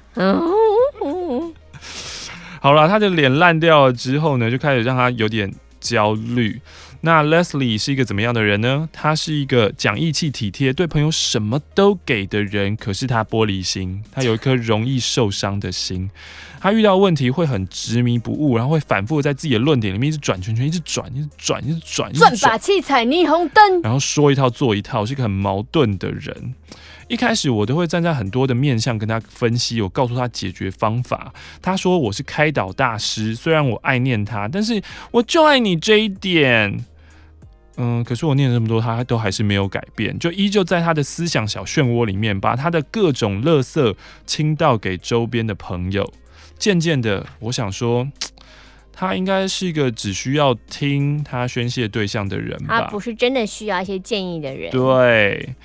[2.60, 5.52] 好了，他的脸烂掉了之后呢，就开始让他有点
[5.90, 6.62] 焦虑。
[7.02, 8.90] 那 Leslie 是一个怎么样的人呢？
[8.92, 12.76] 他是一个讲义气、体贴，对朋友什么都给的人。
[12.76, 16.10] 可是他玻璃心，他有一颗容易受伤的心。
[16.60, 26.56] 他遇到问题会很执迷不悟，然后会反复在自己的论点里面一直转圈圈，一直转，一直转，一直转，转把七彩霓虹灯，然后说一套做一套，是一个很矛盾的人。
[27.08, 31.34] 一开始我都会站在很多的面向跟他分析，我告诉他解决方法。
[31.62, 34.82] 他说我是开导大师，虽然我爱念他，但是
[35.12, 36.78] 我就爱你这一点。
[37.78, 43.96] 嗯，可是我念了这么多，他都还是没有改变，就依旧在他的思想小漩涡里面，把他的各种垃圾
[44.26, 46.12] 倾倒给周边的朋友。
[46.58, 48.08] 渐渐的，我想说，
[48.92, 54.72] 他应该是一个只需要听他宣泄对象的人吧，他不是真的需要一些建议的人。
[54.72, 55.56] 对。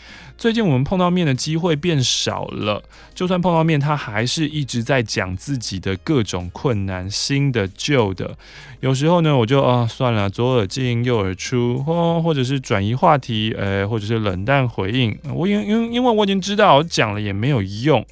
[0.42, 2.82] 最近我们碰到面的机会变少了，
[3.14, 8.36] 就算碰到面，他还是一直在讲自己的各种困难，新的旧的。
[8.80, 15.16] 有时候呢，我就啊算了，左耳进右耳出，或或者是转移话题，呃，或者是冷淡回应。
[15.32, 18.04] 我因因因为我已经知道讲了也没有用，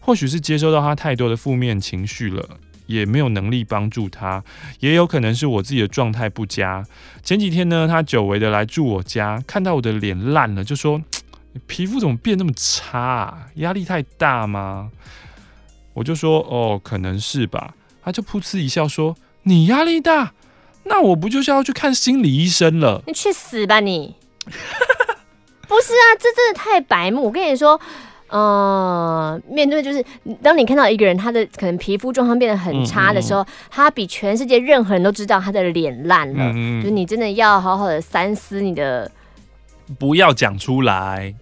[0.00, 2.42] 或许是接收到他太多的负面情绪了，
[2.86, 4.42] 也没有能力帮助他，
[4.78, 6.82] 也有可能是我自己的状态不佳。
[7.22, 11.02] 前几天呢，他久违的来住我家，看到我的脸烂了，就说。
[11.52, 13.46] 你皮肤怎么变那么差啊？
[13.56, 14.90] 压力太大吗？
[15.94, 17.74] 我就说哦，可能是吧。
[18.02, 20.32] 他就噗嗤一笑说：“你压力大，
[20.84, 24.14] 那我不就是要去看心理医生了？”你去死吧你！
[25.68, 27.24] 不是啊，这真的太白目。
[27.24, 27.78] 我跟你说，
[28.28, 30.02] 嗯、呃，面对就是
[30.42, 36.52] 当你看到一个人他的可能皮肤状况变得很差的时候，嗯嗯，他比全世界任何人都知道他的脸烂了。
[36.80, 39.10] 就是你真的要好好的三思你的。
[39.98, 41.34] 不要讲出来。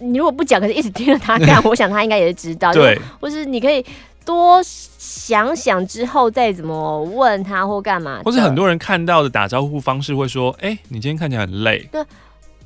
[0.00, 2.72] 你如果不讲，可是一直盯着他看， 我想他应该也是知道。
[2.72, 3.84] 对，或是你可以
[4.24, 8.20] 多想想之后再怎么问他或干嘛。
[8.24, 12.06] 或是很多人看到的打招呼方式会说：“哎、欸，你今天看起来很累。”对，哎、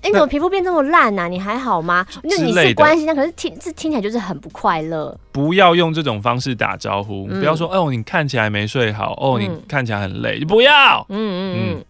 [0.02, 1.26] 欸，你怎么皮肤变这么烂啊？
[1.26, 2.06] 你还好吗？
[2.22, 5.16] 那你是关心他，可是听这听起来就是很不快乐。
[5.30, 10.40] 不要用这种方式打招呼，嗯、不要说：“哦，你看起来没睡好。”哦，你看起来很累。
[10.42, 11.06] 嗯、不要。
[11.08, 11.84] 嗯嗯嗯。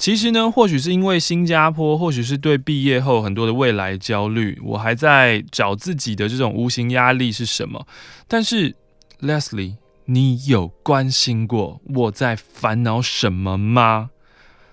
[0.00, 7.86] 其实呢，或许是因为新加坡，或许是对毕业后很多的未来焦虑，我还在找自己的这种无形压力是什么。
[8.26, 8.74] 但是
[9.20, 9.74] ，Leslie，
[10.06, 14.08] 你有关心过我在烦恼什么吗？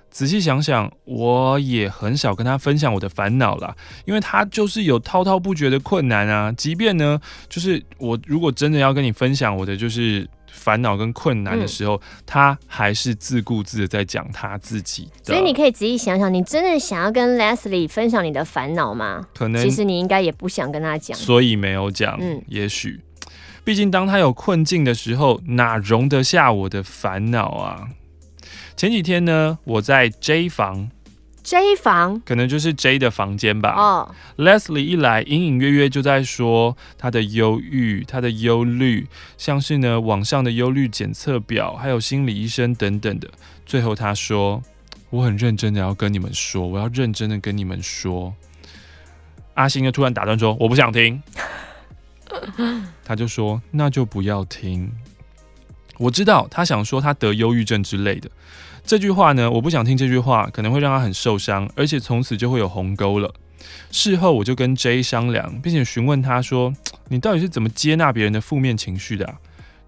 [0.09, 3.75] 仔细想想，我也很少跟他分享我的烦恼啦，
[4.05, 6.53] 因为他就是有滔滔不绝的困难啊。
[6.53, 7.19] 即便呢，
[7.49, 10.25] 就是我如果真的要跟你分享我的就是。
[10.58, 15.34] 烦恼跟困难的时候，嗯、他还是自顾自的在讲他自己的。
[15.34, 19.26] 所以你可以仔细想想，你真的想要跟 Leslie 分享你的烦恼吗？
[19.34, 22.18] 可能，其实你应该也不想跟他讲，所以没有讲。
[22.20, 22.99] 嗯，也许，
[23.64, 27.88] 毕竟当他有困境的时候，哪容得下我的烦恼啊？
[28.76, 30.89] 前几天呢，我在 J 房。
[31.48, 33.74] J 房可能就是 J 的房间吧。
[33.74, 43.30] 哦，Leslie 一来，隐隐约约就在说他的忧郁、他的忧虑，像是呢网上的忧虑检测表，还有心理医生等等的。
[43.66, 44.62] 最后他说
[45.10, 48.34] ：“我很认真的要跟你们说，我要认真的跟你们说。”
[49.56, 51.24] 阿星就突然打断说：“我不想听。
[53.06, 54.91] ”他就说：“那就不要听。”
[55.98, 58.30] 我知道他想说他得忧郁症之类的。
[58.88, 63.33] 这句话呢，我不想听这句话，可能会让他很受伤，而且从此就会有鸿沟了。
[63.91, 66.73] 事后我就跟 J 商量，并且询问他说
[67.09, 69.35] ：“你到底是怎么接纳别人的负面情绪的啊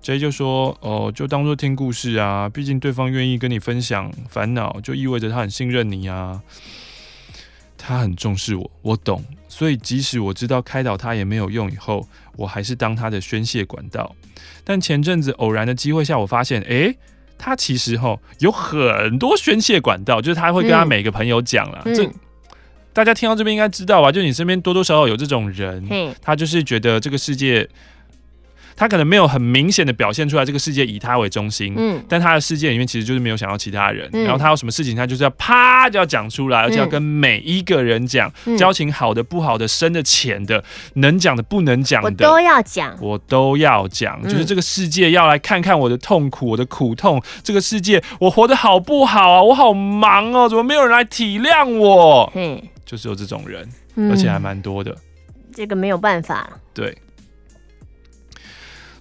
[0.02, 6.42] ？”J 就说：“哦，就当做听故事啊，毕竟对方愿意跟你分享烦恼，就意味着他很信任你啊。
[7.78, 9.24] 他很重视我，我懂。
[9.48, 14.14] 所以即使我知道开导他也没有用，以后我还是当他的宣泄管道。
[14.66, 16.98] 但前阵子偶然的机会下，我发现，诶……
[17.40, 21.82] 他其实哈有很多宣泄管道，就是他会跟他每个朋友讲了。
[21.86, 22.08] 嗯、这
[22.94, 24.12] 大家听到这边应该知道吧？
[24.12, 27.68] 就你身边多多少少有这种人，嗯、他就是觉得这个世界。
[28.80, 40.64] 他可能没有很明显的表现出来，这个世界以他为中心，嗯，但他的世界里面其实就是没有想到其他人，嗯、然后他有什么事情，他就是要啪就要讲出来，而且要跟每一个人讲，嗯、交情好的、不好的、深的、浅的，
[40.94, 49.44] 能讲的、不能讲的，我都要讲，我都要讲，嗯、就是这个世界要来看看我的痛苦、我的苦痛，这个世界我活得好不好啊？
[49.44, 52.32] 我好忙哦，怎么没有人来体谅我？
[52.34, 53.68] 嗯，就是有这种人，
[54.10, 54.96] 而且还蛮多的，
[55.54, 56.98] 这个没有办法，对。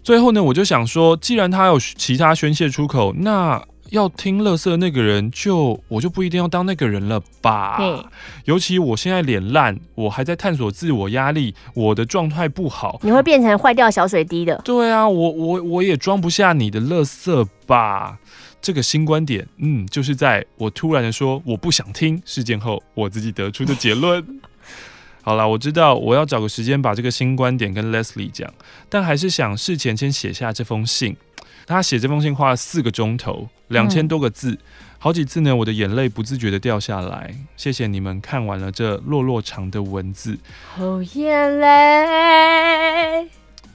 [0.09, 7.77] 最后呢，我就想说，既然他有其他宣泄出口，那要听乐色那个人就我就不一定要当那个人了吧？
[7.77, 8.07] 嘿
[8.47, 14.59] 尤其我现在脸烂，我还在探索自我压力，我的状态不好，你会变成坏掉小水滴的。
[14.65, 18.17] 对啊，我我我也装不下你的乐色吧？
[18.63, 24.25] 这个新观点，嗯，就是在我突然的说我不想听事件后，我自己得出的结论。
[25.29, 28.51] 好啦，我知道我要找个时间把这个新观点跟 Leslie 讲，
[28.89, 31.15] 但还是想事前先写下这封信。
[31.67, 34.59] 他写这封信花了四个钟头，两千多个字，嗯、
[34.99, 37.35] 好几次呢，我的眼泪不自觉的掉下来。
[37.59, 40.39] 谢谢你们看完了这落落长的文字。
[40.79, 43.29] 哦，眼泪。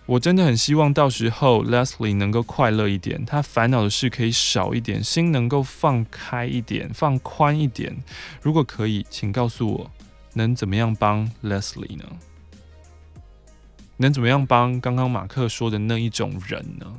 [0.05, 7.95] 我真的很希望到时候 Leslie 能够快乐一点，他烦恼的事可以少一点，心能够放开一点，放宽一点。
[8.41, 9.91] 如果可以，请告诉我。
[10.33, 12.05] 能怎么样帮 Leslie 呢？
[13.97, 16.93] 能怎么样帮刚刚马克说的那一种人呢？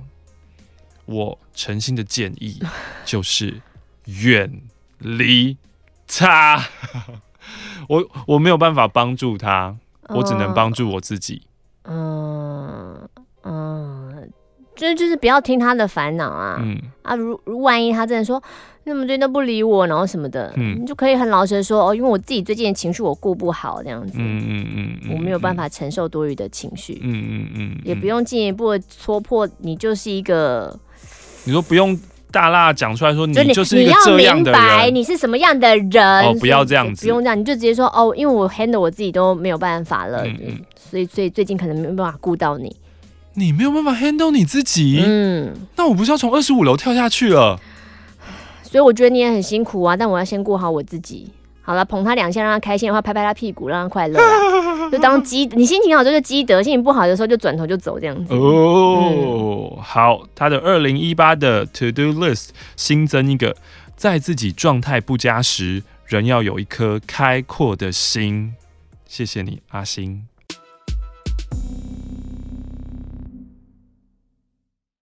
[1.06, 2.62] 我诚心的建议
[3.04, 3.60] 就是
[4.06, 4.62] 远
[4.98, 5.56] 离
[6.06, 6.64] 他。
[7.88, 9.76] 我我没有办法帮助他，
[10.08, 11.42] 我只能帮助我自己。
[11.82, 13.06] 嗯
[13.42, 14.32] 嗯，
[14.74, 16.58] 就是就是不要听他的烦恼啊。
[16.62, 18.42] 嗯啊，如如万一他真的说。
[18.86, 30.78] 那么最近都不理我，然后什么的，嗯，你就可以很老实的说哦，因为我自己最近的情绪我顾不好，这样子，嗯嗯嗯，我没有办法承受多余的情绪，嗯嗯嗯，也不用进一步的戳破你就是一个，
[31.44, 31.98] 你说不用
[32.30, 42.76] 大辣讲出来说你就是一个这样的人，你要明白你是什么样的人，哦，不要这样子，不用这样，你就直接说哦，因为我 handle 我自己都没有办法了，嗯嗯，所以所以最近可能没有办法顾到你，
[43.32, 47.58] 你没有办法 handle 你自己，嗯，那我不是要从二十五楼跳下去了？
[48.74, 51.30] 所以我觉得你也很辛苦啊，但我要先顾好我自己。
[51.62, 54.18] 好了，捧他两下，让他开心的话，拍拍他屁股，让他快乐，
[54.90, 55.46] 就当积。
[55.52, 58.34] 你心情好就是积德，心情不好的时候就转头就走这样子。
[58.34, 63.54] 哦，嗯、好，他的二零一八的 To Do List 新增一个，
[63.94, 68.54] 在自己状态不佳时，仍要有一颗开阔的心。
[69.06, 70.26] 谢谢你，阿星。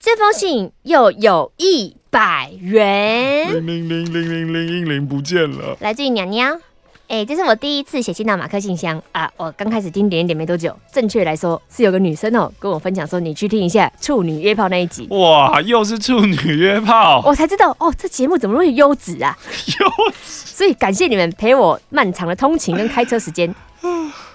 [0.00, 5.76] 这封信又有一百元，零零零零零零零零不见了。
[5.80, 6.58] 来自于娘娘，
[7.06, 9.30] 哎，这是我第一次写信到马克信箱啊！
[9.36, 15.06] 我刚开始听点一点没多久，正确来说是有个女生哦跟我分享说，你去听一下处女约炮那一集。
[15.10, 19.36] 哇，又是处女约炮，我才知道哦，这节目怎么那么优质啊？
[19.80, 23.54] 优质，所以感谢你们陪我漫长的通勤跟开车时间。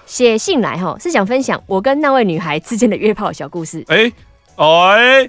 [0.06, 3.84] 写信来哈，是想分享我跟那位女孩之间的约炮小故事。
[3.88, 4.12] 哎，
[4.56, 5.28] 哎。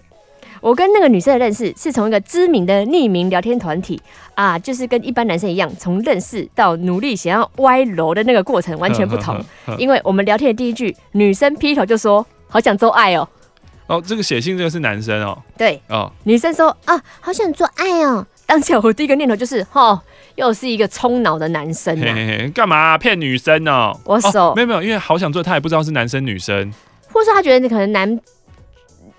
[0.65, 4.01] 我跟那个女生的认识是从一个知名的匿名聊天团体
[4.33, 9.39] 啊，就是跟一般男生一样，从认识到努力想要歪楼的那个过程完全不同。
[9.77, 13.29] 因为我们聊天的第一句，女生劈头就说：“好想做爱哦。”
[13.85, 15.37] 哦，这个写信这个是男生哦。
[15.55, 20.01] 对哦，女生说：“啊，好想做爱哦。”当下我第一个念头就是：“哦，
[20.33, 26.73] 又是一个冲脑的男生啊，干嘛骗女生呢？”我手没有没有，因为好想做，他也不知道是男生女生，
[27.13, 28.19] 或是他觉得你可能男。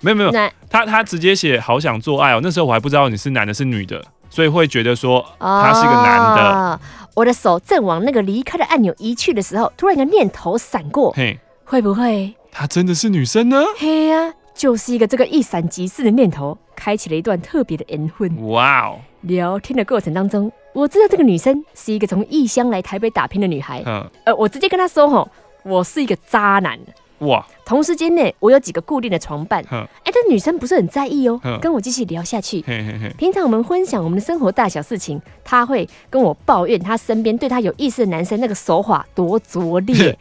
[0.00, 0.30] 没有没有，
[0.68, 2.40] 他他直接写好想做爱哦。
[2.42, 6.42] 那时候我还不知道你是男的是女的，所以会觉得说他是个男的。
[6.50, 6.80] 哦、
[7.14, 13.64] 我的手正往那个离开的按钮移去的时候，突然一个念头闪过，嘿，会不会他真的是女生呢？
[13.78, 18.48] 嘿呀、啊，就是一个这个一闪即逝的念头，开启了一段特别的缘分。
[18.48, 18.98] 哇哦！
[19.22, 23.82] 聊天的过程当中，我知道这个女生是一个从异乡来台北打拼的女孩。
[23.86, 25.28] 嗯，呃，我直接跟她说吼，
[25.64, 26.78] 我是一个渣男。
[27.20, 27.46] 哇！
[27.64, 29.62] 同时间内，我有几个固定的床伴。
[29.70, 32.62] 哎呵，但女生不是很在意哦，呵跟我继续聊下去。
[32.66, 40.16] 嘿嘿嘿，平常我们分享我们的生活大小事情，她会跟我抱怨她身边对她有意思的男生那个手法多拙劣。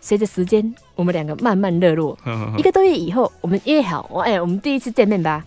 [0.00, 2.16] 随着时间，我们两个慢慢热络。
[2.56, 5.44] 一个多月以后，我们约好，我哎，我们第一次见面吧。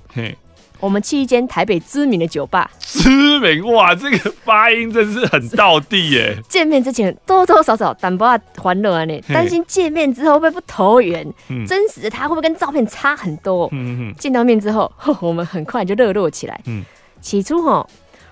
[0.82, 6.36] 我们去一间台北知名的酒吧，知名哇，这个发音真是很到地耶。
[6.50, 11.26] 见面之前多多少少淡薄啊欢乐啊，你担心见面之后会不会不投缘？
[11.50, 13.70] 嗯、真实的他会不会跟照片差很多？
[13.72, 14.16] 嗯嗯。
[14.18, 16.60] 见到面之后， 我们很快就热络起来。
[16.66, 16.84] 嗯。
[17.22, 17.88] 起初哈，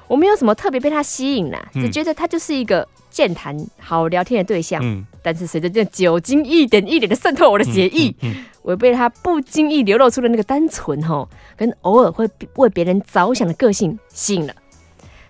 [0.09, 4.81] 我没有什么特别被他吸引啦，只觉得他就是一个健谈、好聊天的对象。
[4.83, 5.05] 嗯。
[5.21, 8.13] 但是随着这酒精一点一点的渗透我的血液。
[8.61, 14.53] 我被他不经意流露出的那个单纯哈，跟偶尔会为别人着想的个性吸引了，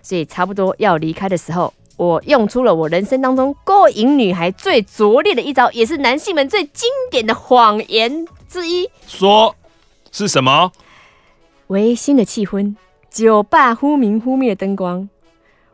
[0.02, 8.90] 所以差不多要离开的时候，我用出了我人生当中勾引女孩最拙劣的一招，也是男性们最经典的谎言之一。
[9.06, 9.54] 说
[10.10, 10.72] 是什么？
[11.68, 12.74] 违心的气氛，
[13.10, 15.08] 酒吧忽明忽灭的灯光，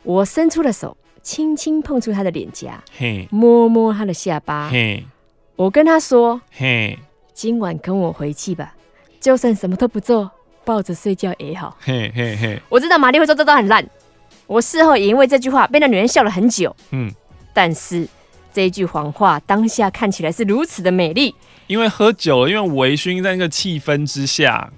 [0.02, 5.04] 我伸出了手，轻轻碰触他的脸颊，嘿，摸摸他的下巴，嘿，
[5.54, 6.98] 我跟他说，嘿。
[7.34, 8.74] 今晚跟我回去吧，
[9.20, 10.30] 就算什么都不做，
[10.64, 11.76] 抱着睡觉也好。
[11.78, 13.86] 嘿嘿嘿，我知道玛丽会说这招很烂，
[14.46, 16.74] 我事后也因为这句话被那女人笑了很久。
[16.92, 17.12] 嗯，
[17.52, 18.08] 但是
[18.54, 21.34] 这一句谎话当下看起来是如此的美丽，
[21.66, 24.70] 因为喝酒了，因为微醺，在那个气氛之下。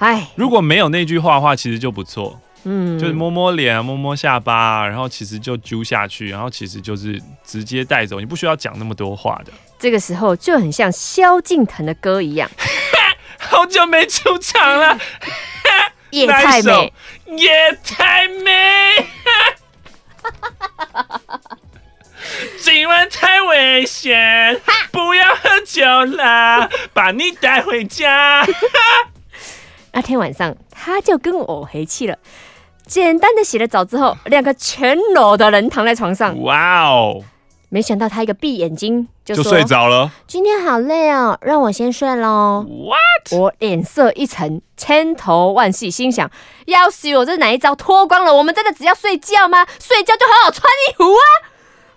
[0.00, 2.38] 哎，如果没有那句话的话，其实就不错。
[2.64, 9.52] 嗯，就是摸摸脸啊，摸摸下巴，然后其实就揪下去，然后其实就是直接带走，你不需要讲那么多话的。
[9.78, 12.50] 这个时候就很像萧敬腾的歌一样，
[13.40, 14.98] 好久没出场了，
[16.12, 16.92] 夜太美，
[17.36, 19.06] 夜太美，
[22.60, 24.60] 今晚太危险，
[24.92, 28.46] 不要喝酒了，把你带回家。
[29.92, 32.16] 那天晚上他就跟我回去了，
[32.86, 37.22] 简单的洗了澡之后，两个全裸的人躺在床上，哇哦。
[37.72, 40.10] 没想到他一个闭眼睛就，就睡着了。
[40.26, 42.66] 今天好累哦，让我先睡喽。
[42.68, 43.38] What？
[43.40, 46.28] 我脸色一沉，千头万绪，心想：
[46.66, 48.34] 要死我这是哪一招脱光了？
[48.34, 49.64] 我们真的只要睡觉吗？
[49.78, 51.24] 睡觉就好好穿衣服啊。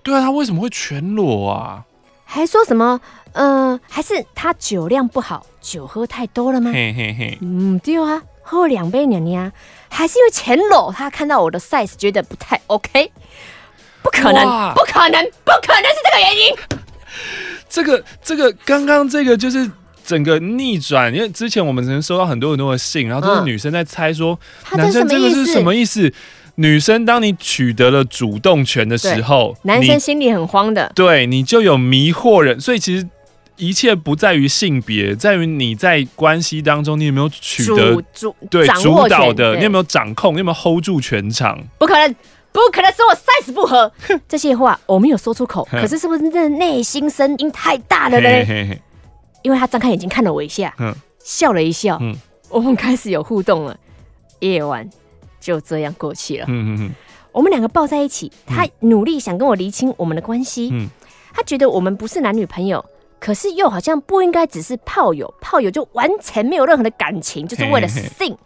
[0.03, 1.85] 对啊，他为什么会全裸啊？
[2.23, 3.01] 还说什么？
[3.31, 6.71] 嗯、呃，还是他酒量不好，酒喝太多了吗？
[6.71, 7.37] 嘿嘿嘿。
[7.41, 9.51] 嗯，对啊，喝两杯娘娘，
[9.89, 13.09] 还是因为全裸，他看到我的 size 觉得不太 OK。
[14.03, 14.43] 不可能，
[14.75, 16.55] 不可能，不可能是这个原因。
[17.69, 19.71] 这个，这个，刚刚这个就是
[20.05, 24.37] 整个逆转，因为之前我们曾经收到很多很多的信，然后都是女生在猜说，
[24.71, 26.13] 嗯、男生这个是什么意思？
[26.55, 32.59] 女生当你取得了主动权的时候，男生心里很慌的，对你就有迷惑人。
[32.59, 33.07] 所以其实
[33.57, 41.59] 一切不在于性别，在于你在关系当中，你有没有取得主，主对主导的，你有没有掌控，你有没有 hold 住全场？
[41.77, 42.15] 不可能。
[42.53, 43.91] 不可能说我 size 不合，
[44.29, 48.77] 这些话我没有说出口，可是是不是这内心声音太大了呢？
[49.41, 50.71] 因为他张开眼睛看了我一下，
[51.23, 52.15] 笑了一笑，嗯
[52.49, 53.75] 我们开始有互动了。
[54.41, 54.87] 夜晚
[55.39, 56.91] 就这样过去了嗯嗯。
[57.31, 60.69] 我们两个抱在一起，他努力想跟我厘清我们的关系。
[60.71, 60.87] 嗯
[61.33, 62.85] 他觉得我们不是男女朋友，
[63.23, 68.37] 可是又好像不应该只是炮友，炮友就完全没有任何的感情，就是为了性。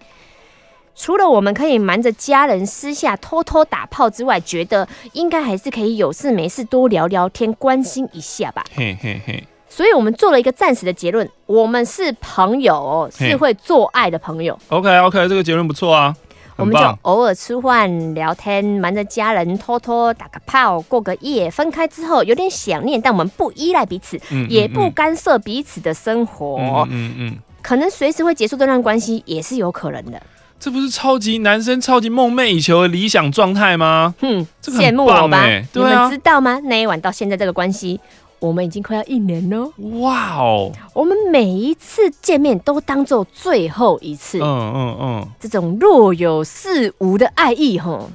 [0.96, 8.64] 除了我们可以瞒着家人私下偷偷打炮之外，觉得应该还是可以有事没事多聊聊天，关心一下吧。
[8.76, 9.44] 嘿嘿嘿。
[9.68, 14.56] 所以我们做了一个暂时的结论：我们是朋友，是会做爱的朋友。
[14.70, 16.16] OK OK，这个结论不错啊。
[16.58, 21.50] 我们就偶尔吃饭聊天，瞒着家人偷偷打个炮，过个夜。
[21.50, 26.86] 分开之后有点想念，但我们不依赖彼此，嗯嗯嗯，也不干涉彼此的生活。
[26.90, 30.22] 嗯嗯，嗯，可能随时会结束这段关系，也是有可能的。
[30.60, 34.16] 这不是超级男生超级梦寐以求的理想状态吗？
[34.20, 35.46] 哼、嗯，羡、欸、慕我吧？
[35.46, 36.60] 你们知道吗？
[36.64, 38.00] 那一晚到现在这个关系，
[38.40, 39.72] 我们已经快要一年了。
[40.02, 40.72] 哇哦！
[40.94, 44.40] 我们每一次见面都当做最后一次。
[44.40, 45.28] 嗯嗯嗯。
[45.40, 48.10] 这种若有似无的爱意，吼，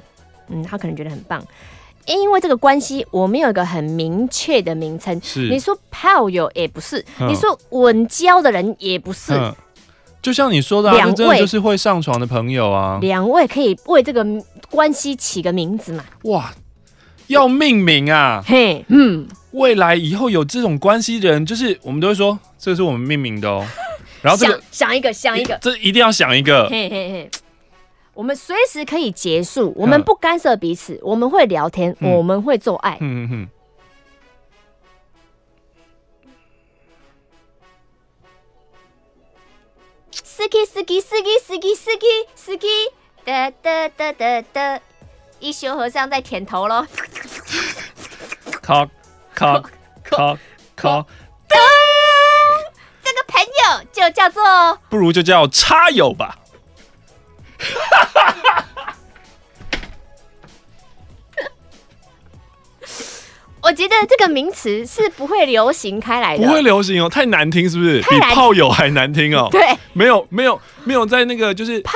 [0.49, 1.43] 嗯，他可能觉得很棒。
[2.05, 5.19] 因为这个关系，我们有一个很明确的名称。
[5.23, 5.49] 是。
[5.49, 9.33] 你说炮友也不是，嗯、你说稳交的人也不是。
[9.33, 9.53] 嗯
[10.21, 12.97] 就像你说的、啊，两位真的就是会上床的朋友啊。
[13.01, 14.25] 两位可以为这个
[14.69, 16.05] 关系起个名字嘛？
[16.23, 16.53] 哇，
[17.27, 18.41] 要命名啊！
[18.47, 23.65] 嘿，嗯，未来以后有这种关系的人，就是我们都会说，这是我们命名的哦。
[24.21, 26.67] 然后这个想，想一个，想一个，这一定要想一个。
[26.69, 27.31] 嘿嘿嘿，
[28.13, 32.97] 我们随时可以结束，我们不干涉彼此，我们会聊天，嗯、我们会做爱。
[33.01, 33.49] 嗯嗯嗯。
[40.11, 42.67] 司机，司机，司机，司机，司机，司机，
[43.23, 44.79] 哒哒哒哒哒，
[45.39, 46.85] 一休和尚在舔头喽。
[48.61, 48.87] 靠
[49.43, 49.63] 靠
[50.09, 50.37] 靠
[50.75, 50.99] 靠，
[51.49, 51.57] 噔！
[53.03, 56.37] 这个朋友就叫做，不如就叫叉友吧。
[63.61, 68.01] 我觉得这个名词是不会流行开来的，不会流行哦，太难听是不是？
[68.01, 69.47] 比炮友还难听哦。
[69.51, 69.61] 对，
[69.93, 71.93] 没有没有没有在那个就是炮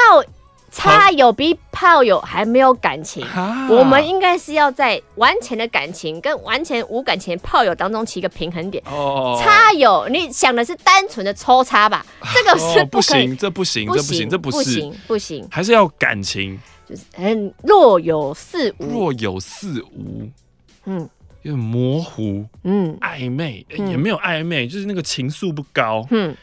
[0.71, 8.83] 叉友比炮友还没有感情，啊、我们应该是要在完全的感情跟完全无感情的炮友当中起一个平衡点。
[8.85, 12.05] 哦，叉友，你想的是单纯的抽插吧？
[12.33, 20.29] 这个是不，不行，这不行，这不行，这不是，不行，不行，还是要感情，就是很若有似无，若有似无，
[20.85, 21.09] 嗯。
[21.43, 26.35] 有点模糊，嗯，暧昧、嗯、也没有暧昧，就是那个情愫不高，嗯，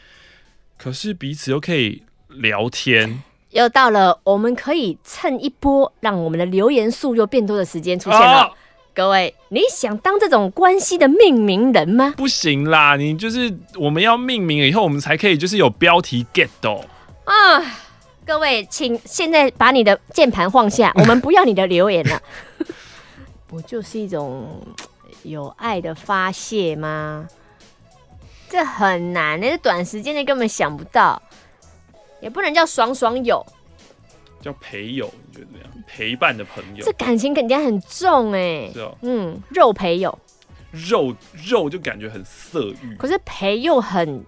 [0.77, 3.21] 可是彼此又可以聊天。
[3.55, 8.25] 又到了我们可以蹭一波，让我们的留言数又变多的时间出现了。
[8.25, 8.51] 啊、
[8.93, 12.13] 各位，你想当这种关系的命名人吗？
[12.17, 16.81] 不行啦，你就是我们要命名了以后，我们才可以就是有标题 get 到
[17.23, 17.63] 啊！
[18.25, 22.21] 各位，请现在把你的键盘放下， 我们不要你的留言了。
[23.47, 24.61] 不就是一种。
[25.23, 27.27] 有爱的发泄吗？
[28.47, 31.19] 这很难，那是短时间内根本想不到，
[32.25, 33.45] 也不能叫爽爽友，
[34.41, 35.83] 叫陪友，你觉得怎样？
[35.85, 38.71] 陪伴的朋友，这感情肯定很重哎。
[38.73, 40.17] 是哦，嗯，肉陪友，
[40.71, 41.15] 肉
[41.47, 44.25] 肉就感觉很色欲，可是陪又很，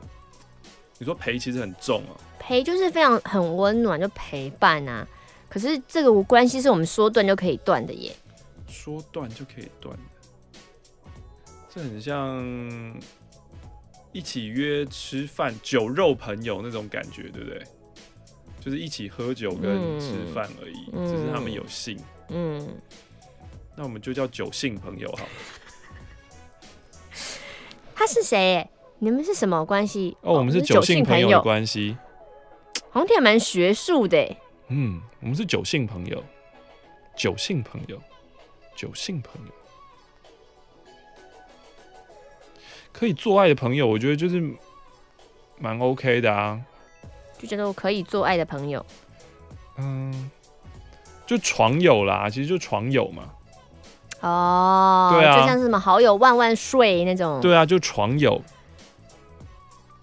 [0.99, 5.07] 你说陪其实很重啊，陪就是非常很温暖，就陪伴啊。
[5.49, 8.15] 可是这个关系是我们说断就可以断的耶，
[8.67, 9.97] 说断就可以断。
[11.67, 12.95] 这很像
[14.11, 17.63] 一起约吃饭、酒肉朋友那种感觉，对不对？
[18.67, 21.97] 就是一起喝酒跟吃饭而已，嗯、只是他们有性。
[22.27, 22.67] 嗯，
[23.77, 25.29] 那我们就叫酒性朋友好了。
[27.95, 28.69] 他是谁？
[28.99, 30.17] 你们是什么关系？
[30.19, 31.95] 哦，我们是酒性朋友的关系。
[32.89, 34.35] 好像还蛮学术的。
[34.67, 36.21] 嗯，我们是酒性朋友，
[37.15, 38.01] 酒性朋友，
[38.75, 39.51] 酒性朋友。
[42.91, 44.43] 可以做爱的朋友，我觉得就是
[45.57, 46.61] 蛮 OK 的啊。
[47.37, 48.85] 就觉得我可以做爱的朋友，
[49.77, 50.29] 嗯，
[51.25, 53.23] 就床友啦，其实就床友嘛。
[54.21, 57.39] 哦，对啊，就像是什么好友万万岁那种。
[57.39, 58.41] 对啊，就床友。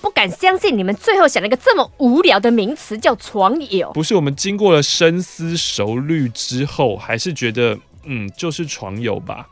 [0.01, 3.91] 不敢相信你们最后想了一个这么无聊的名词叫床友。
[3.93, 9.49] 不是，我们经过了深思熟虑之后，还是觉得嗯，就是床友吧。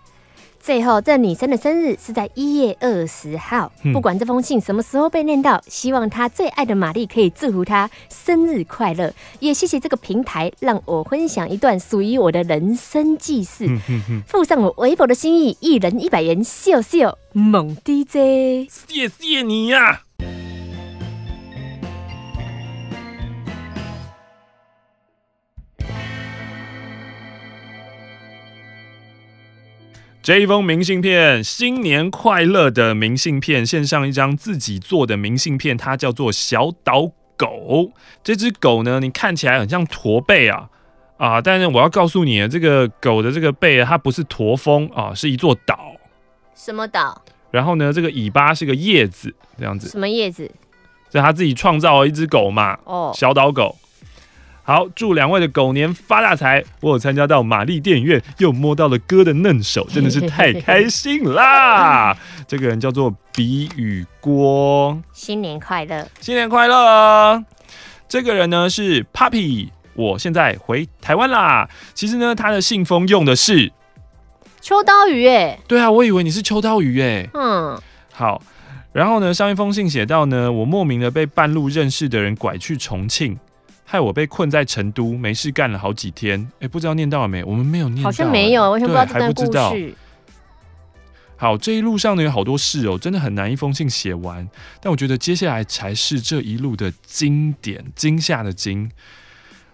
[0.62, 3.72] 最后，这女生的生日是在一月二十号。
[3.82, 9.12] 嗯、不管这封信什么时候被念到，希望她最爱的玛丽可以祝福她生日快乐。
[9.40, 13.66] 也谢谢这个平台，让我分享一段属于我的人生记事。
[13.66, 20.11] 嗯嗯嗯、附上我微薄的心意，一人一百元，秀秀猛 DJ，谢谢你呀、啊。
[30.22, 37.90] 这一封明信片，新年快乐的明信片，献上一张自己做的明信片，它叫做小岛狗。
[38.22, 40.68] 这只狗呢，你看起来很像驼背啊
[41.16, 41.40] 啊！
[41.40, 45.76] 但是我要告诉你，这个狗的这个背它不是驼峰啊，是一座岛。
[46.54, 47.20] 什么岛？
[47.50, 49.88] 然后呢，这个尾巴是个叶子，这样子。
[49.88, 50.48] 什么叶子？
[51.10, 52.78] 这他自己创造了一只狗嘛？
[52.84, 53.76] 哦，小岛狗。
[54.64, 56.62] 好，祝两位的狗年发大财！
[56.80, 62.16] 我有参加到玛丽电影院，又摸到了哥的嫩手，真的是太开心啦！
[62.46, 67.42] 这个人叫做比宇郭，新年快乐，新年快乐！
[68.08, 71.68] 这个人呢是 Puppy，我现在回台湾啦。
[71.92, 73.72] 其实呢，他的信封用的是
[74.60, 77.76] 秋刀鱼，哎，对啊，我以为你是秋刀鱼，哎，嗯，
[78.12, 78.40] 好。
[78.92, 83.36] 然后呢，上一封信写到呢，我莫名的被半路认识的人拐去重庆。
[83.92, 86.50] 害我被困在成都，没事干了好几天。
[86.60, 87.44] 哎，不知道念到了没？
[87.44, 89.94] 我们没有念到，好像没有，完全不知道这段故事。
[91.36, 94.48] 好，这一路上呢有好多事哦，真的很难一封信写完。
[94.80, 98.90] 但我觉得接下来才是这一路的经典，惊吓的惊。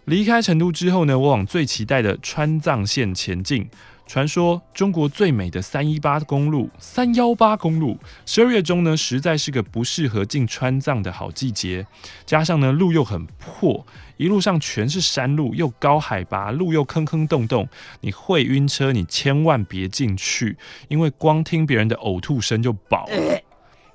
[0.07, 3.69] 离开成都之后呢，我往最期待的川藏线前进。
[4.11, 11.87] 传说中国最美的三一八公路，三幺八公路，十二月中呢，实在是个不适合进川藏的好季节。
[12.25, 13.87] 加上呢，路又很破，
[14.19, 17.67] 一路上全是山路，又高海拔，路又坑坑洞洞，
[18.03, 20.59] 你会晕车，你千万别进去，
[20.89, 23.41] 因为光听别人的呕吐声就饱了。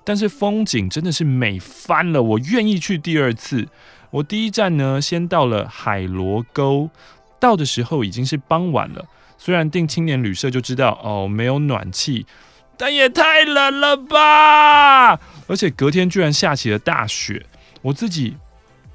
[0.04, 3.68] 但是风景真的是美翻了，我愿意去第二次。
[4.12, 6.90] 我第一站呢，先到了海螺沟，
[7.40, 9.06] 到的时候已经是傍晚了。
[9.38, 12.26] 虽然订青年旅社就知道哦，没有暖气，
[12.78, 15.20] 但也太冷了吧！
[15.48, 17.46] 而且隔天居然下起了大雪。
[17.82, 18.38] 我自己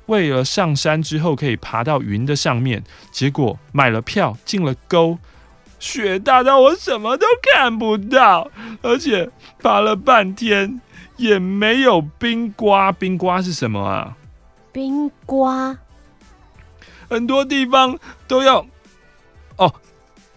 [0.09, 5.16] 为了上山之后可以爬到云的上面，结果买了票进了沟，
[5.78, 8.50] 雪大到我什么都看不到，
[8.82, 9.30] 而且
[9.62, 10.80] 爬了半天
[11.16, 12.90] 也没有冰瓜。
[12.90, 14.16] 冰瓜是什么啊？
[14.72, 15.78] 冰瓜，
[17.09, 18.66] 很多地方都要
[19.56, 19.72] 哦。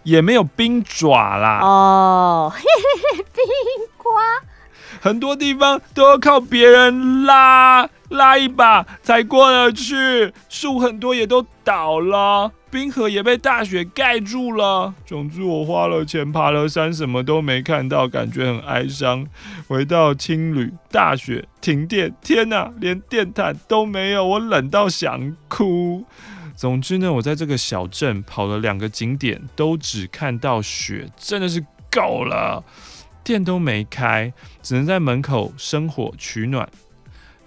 [0.04, 3.44] 也没有冰爪啦哦，嘿嘿嘿，冰
[3.96, 4.20] 瓜，
[5.00, 14.94] 很多地方都要靠别人拉拉一把才过得去，树很多也都倒了，冰河也被大雪盖住了。
[15.04, 19.26] 总之我花了钱爬了山，什么都没看到，感觉很哀伤。
[19.66, 26.04] 回到青旅，大雪停电，天哪，连电毯都没有，我冷到想哭。
[26.54, 32.62] 总之呢，我在这个小镇跑了两个景点，都只看到雪，真的是够了。
[33.24, 34.32] 店都没开，
[34.62, 36.68] 只能在门口生火取暖。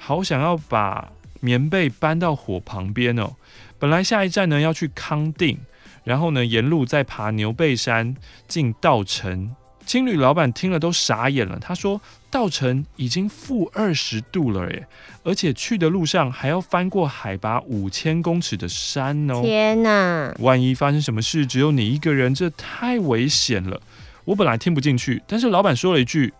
[0.05, 3.33] 好想要把棉被搬到火旁边哦。
[3.79, 5.57] 本来下一站呢要去康定，
[6.03, 8.15] 然后呢沿路再爬牛背山
[8.47, 9.55] 进稻城。
[9.83, 11.99] 青旅老板听了都傻眼了，他说
[12.29, 14.87] ：“稻城已经负二十度了耶，
[15.23, 19.41] 而且去的路上还要翻过海拔五千公尺的山哦！
[19.43, 20.35] 天哪！
[20.39, 23.81] 万一发生什么事，只有你一个人，这太危险了。”
[24.25, 26.31] 我本来听不进去，但是老板说了一句：“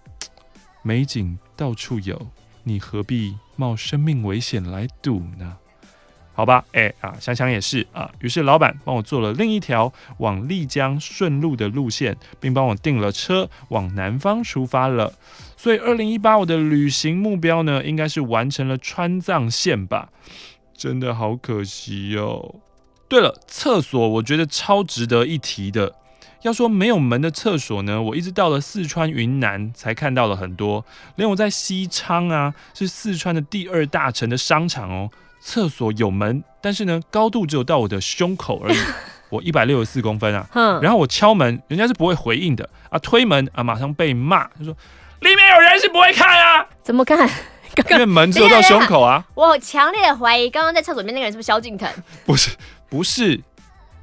[0.81, 2.27] 美景到处有，
[2.65, 5.55] 你何必冒生命危险来赌呢？”
[6.37, 8.11] 好吧，哎、啊，想想也是啊。
[8.19, 15.13] 于是老板帮我做了另一条往丽江顺路的路线，并帮我订了车往南方出发了。
[15.55, 20.09] 所以二零一八我的旅行目标呢，应该是完成了川藏线吧？
[20.75, 22.55] 真的好可惜哦。
[23.07, 25.95] 对了，厕所我觉得超值得一提的。
[26.45, 30.85] 要说没有门的厕所呢，我一直到了四川云南才看到了很多。
[31.15, 35.09] 连我在西昌啊，是四川的第二大城的商场哦。
[35.41, 38.77] 厕所有门，但是呢，高度只有到我的胸口而已。
[39.29, 40.47] 我一百六十四公分啊，
[40.81, 42.99] 然后我敲门，人家是不会回应的啊。
[42.99, 44.75] 推门啊，马上被骂，他说
[45.21, 46.65] 里面有人是不会看啊。
[46.83, 47.17] 怎么看？
[47.73, 49.25] 刚 刚因为门只有到胸口啊。
[49.33, 51.89] 我强烈怀疑，刚刚在厕所里面那个人是不是萧敬腾？
[52.25, 52.55] 不是，
[52.87, 53.41] 不是，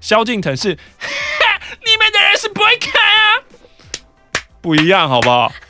[0.03, 0.69] 萧敬腾是
[1.85, 3.41] 你们的人是不会看啊，
[4.61, 5.51] 不一样，好不好？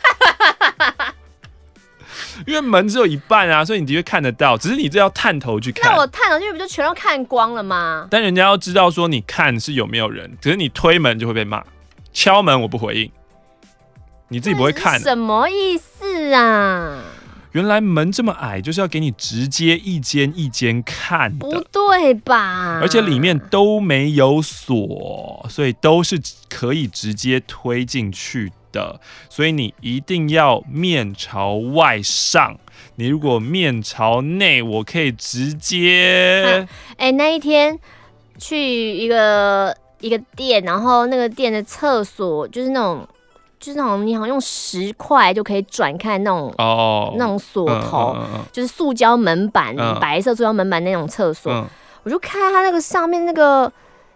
[2.47, 5.93] 因为门只有一半啊，所以你的确看得到，只是你这要探头去看。
[5.93, 8.09] 那我探头去不就全都看光了吗？
[8.11, 11.63] 但人家要知道说你看是有没有人，可是你推门就会被骂，
[12.13, 13.13] 敲门我不回应，
[14.29, 14.99] 你自己不会看。
[14.99, 16.99] 什么意思啊？
[17.53, 22.81] 原来门这么矮，就是要给你直接一间一间看的，不对吧？
[22.81, 32.59] 而且里面都没有锁，所以都是可以直接推进去的，所以你一定要面朝外上。
[32.97, 36.43] 你如果面朝内，我可以直接。
[36.45, 37.79] 哎、啊欸，那一天
[38.39, 43.07] 去一个一个店，然后那个店的厕所就是那种
[43.63, 51.53] 就是那种你好像用十块就可以转开那种哦，那种锁头，嗯嗯嗯、就是塑胶门板，嗯、白色塑胶门板那种厕所。
[51.53, 51.65] 嗯、
[52.03, 53.73] 我就看它那个上面那个，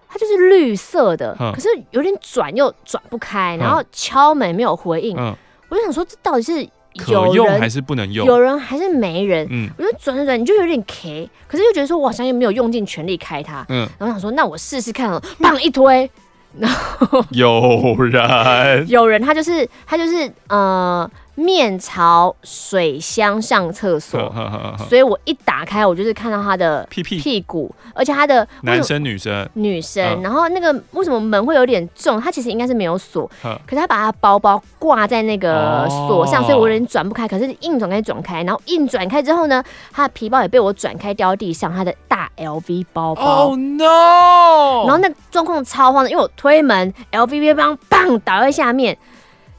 [0.09, 5.17] 它就是绿色的，嗯、可是有点转又转不开，然后敲门没有回应。
[5.17, 5.33] 嗯、
[5.69, 6.69] 我就想说，这到底是
[7.07, 8.27] 有人还是不能用？
[8.27, 9.47] 有人还是没人？
[9.49, 13.65] 嗯、我就转转转，你就有点 K，可是又觉得说，我好像又没有用尽全力开它。
[13.69, 16.11] 嗯、然后想说，那我试试看了，砰一推。
[16.59, 21.09] 然后有人， 有人，他就是他就是呃。
[21.37, 24.33] 面朝水箱上厕所，
[24.89, 32.21] 所以我一打开，我就是看到他的屁屁屁股，而且他的男生女生女生，然后那个为什么门会有点重？
[32.21, 37.29] 他其实应该是没有锁，可是他把他包包挂在那个锁上，哦、所以我有点转不开。
[37.29, 39.63] 可是硬转开转开，然后硬转开之后呢，
[39.93, 43.49] 他的皮包也被我转开掉地上，他的大 LV 包包。
[43.49, 44.87] Oh no！
[44.87, 48.97] 然后那状况超慌的，因为我推门，LV 包包砰倒在下面。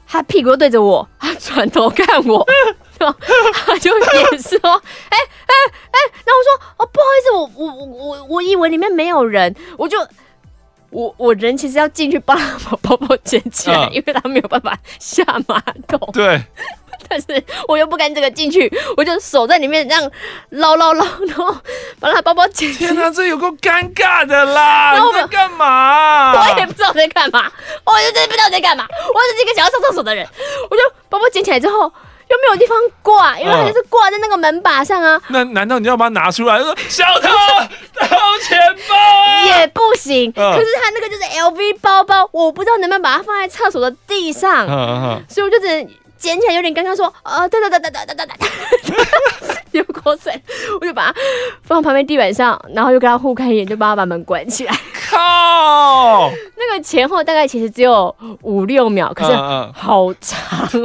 [0.08, 2.44] 他屁股对着我，他转头看我，
[2.98, 3.18] 然后
[3.52, 4.58] 他就也是说
[5.10, 5.54] ：“哎哎
[5.90, 9.98] 哎！”然后我说：“哦，不好意思，我我我我我以为里面没有人，我就
[10.90, 16.42] 我我人其实要进去帮他把包包捡起来，嗯、因为他没有办法下马桶。”对。
[17.08, 17.26] 但是
[17.66, 20.10] 我又不敢这个进去，我就手在里面这样
[20.50, 21.54] 捞捞捞，然后
[22.00, 22.72] 把他包包捡。
[22.72, 24.92] 天哪，这有够尴尬的啦！
[24.94, 26.32] 然后我在干嘛？
[26.32, 27.50] 我也不知道在干嘛，
[27.84, 28.86] 我就真的不知道在干嘛。
[28.88, 30.26] 我只是一个想要上厕所的人，
[30.70, 35.20] 我就包包捡起来之后又没有地方挂，因为它就是挂在那个门把上啊。
[35.28, 37.28] 那难道你要把它拿出来说小偷
[37.94, 38.06] 偷
[38.42, 38.96] 钱包？
[39.46, 40.30] 也不行。
[40.32, 44.66] 可是他那个就是 LV 包包，我不知道能不能把它放在厕所的地上，
[45.28, 45.88] 所以我就只能。
[46.18, 48.46] 捡起来有点尴尬，说啊，哒哒哒哒哒哒哒哒，
[49.72, 50.42] 流口水，
[50.80, 51.14] 我就把它
[51.62, 54.74] 放旁边地板上，然后又跟他互看一眼，就帮他把门关起来。
[55.10, 56.30] 靠！
[56.58, 59.32] 那个前后大概其实只有五六秒，可是
[59.72, 60.38] 好长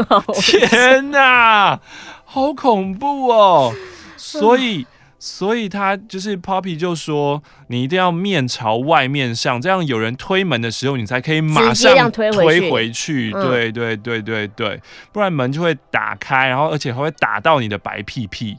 [0.09, 0.23] 哦！
[0.35, 1.79] 天哪，
[2.23, 3.73] 好恐怖哦！
[4.15, 4.85] 所以。
[5.25, 12.29] 所以他就是 Poppy 就说，你一定要面朝外面上，这样有人推门的时候，你才可以马上推
[12.69, 13.31] 回去。
[13.31, 14.81] 对对对对对，
[15.13, 18.57] 不然门就会打开，然后而且还会打到你的白屁屁。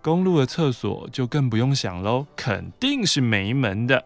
[0.00, 4.02] 公路的厕所就更不用想喽，肯定是没门的。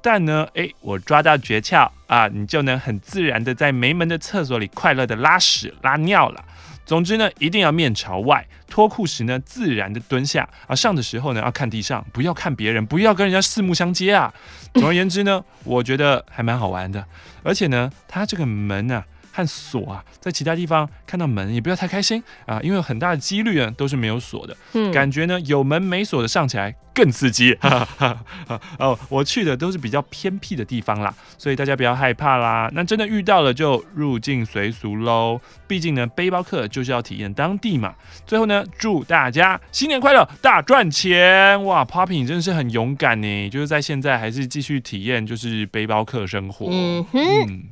[0.00, 6.42] 但呢，诶，我抓到诀窍啊，你就能很自然的在没门的厕所里快乐的拉屎拉尿了。
[6.88, 14.32] 总之呢，一定要面朝外，脱裤时呢，自然的蹲下，而上的时候呢，要看地上，不要看别人，不要跟人家四目相接啊。
[14.72, 17.04] 总而言之呢，我觉得还蛮好玩的，
[17.42, 19.04] 而且呢，它这个门呢。
[19.38, 24.56] 和锁啊，在其他地方看到门也不要太开心啊，因为有很大的几率呢都是没有锁的。
[24.72, 27.54] 嗯，感觉呢有门没锁的上起来更刺激。
[27.60, 28.18] 哈哈
[28.48, 32.68] 哈，哦，我去的都是比较偏僻的地方啦，所以大家不要害怕啦。
[32.74, 37.94] 那真的遇到了就入境随俗喽，毕竟呢背包客就是要体验当地嘛。
[38.26, 41.64] 最后呢，祝大家新年快乐，大赚钱！
[41.64, 46.66] 哇，Poppy 你真的是很勇敢呢，就是在现在还是继续体验就是背包客生活。
[46.70, 47.20] 嗯哼。
[47.46, 47.62] 嗯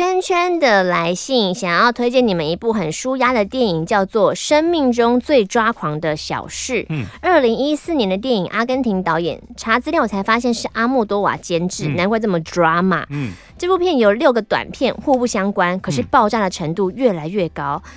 [0.00, 6.82] 圈圈的来信想要推荐你们一部很舒压的电影，叫做《生命中最抓狂的小事》。
[6.88, 9.38] 嗯，二零一四年的电影，阿根廷导演。
[9.58, 13.04] 查资料我才发现是阿莫多瓦监制，嗯、难怪这么 drama。
[13.10, 17.82] 嗯，这部片有六个短片，互不相关，可是爆炸的程度越来越高。
[17.84, 17.90] 嗯、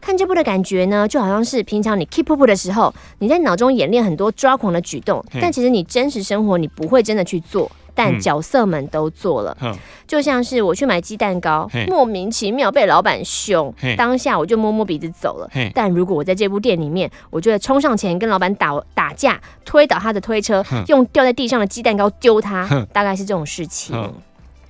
[0.00, 7.70] 看这部的感觉呢，就好像是平常你 keep up 的时候，你在脑中演练很多抓狂的举动，但其实你真实生活你不会真的去做。
[8.00, 9.76] 但角色们都做了，嗯、
[10.06, 15.50] 就像是我去买鸡蛋糕，莫名其妙被老板凶，当下我就摸摸鼻子走了。
[15.74, 23.94] 但如果我在这部店里面，我就会冲上前跟老板打打架，推倒他的推车，用掉在地上的鸡蛋糕丢他，大概是这种事情。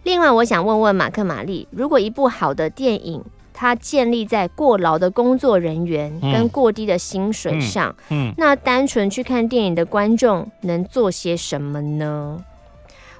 [0.02, 3.22] 另外，我想问问马克玛丽，如果一部好的电影，
[3.52, 8.30] 它建立在过劳的工作人员跟过低的薪水上，嗯。
[8.30, 12.42] 嗯、那单纯去看电影的观众能做些什么呢？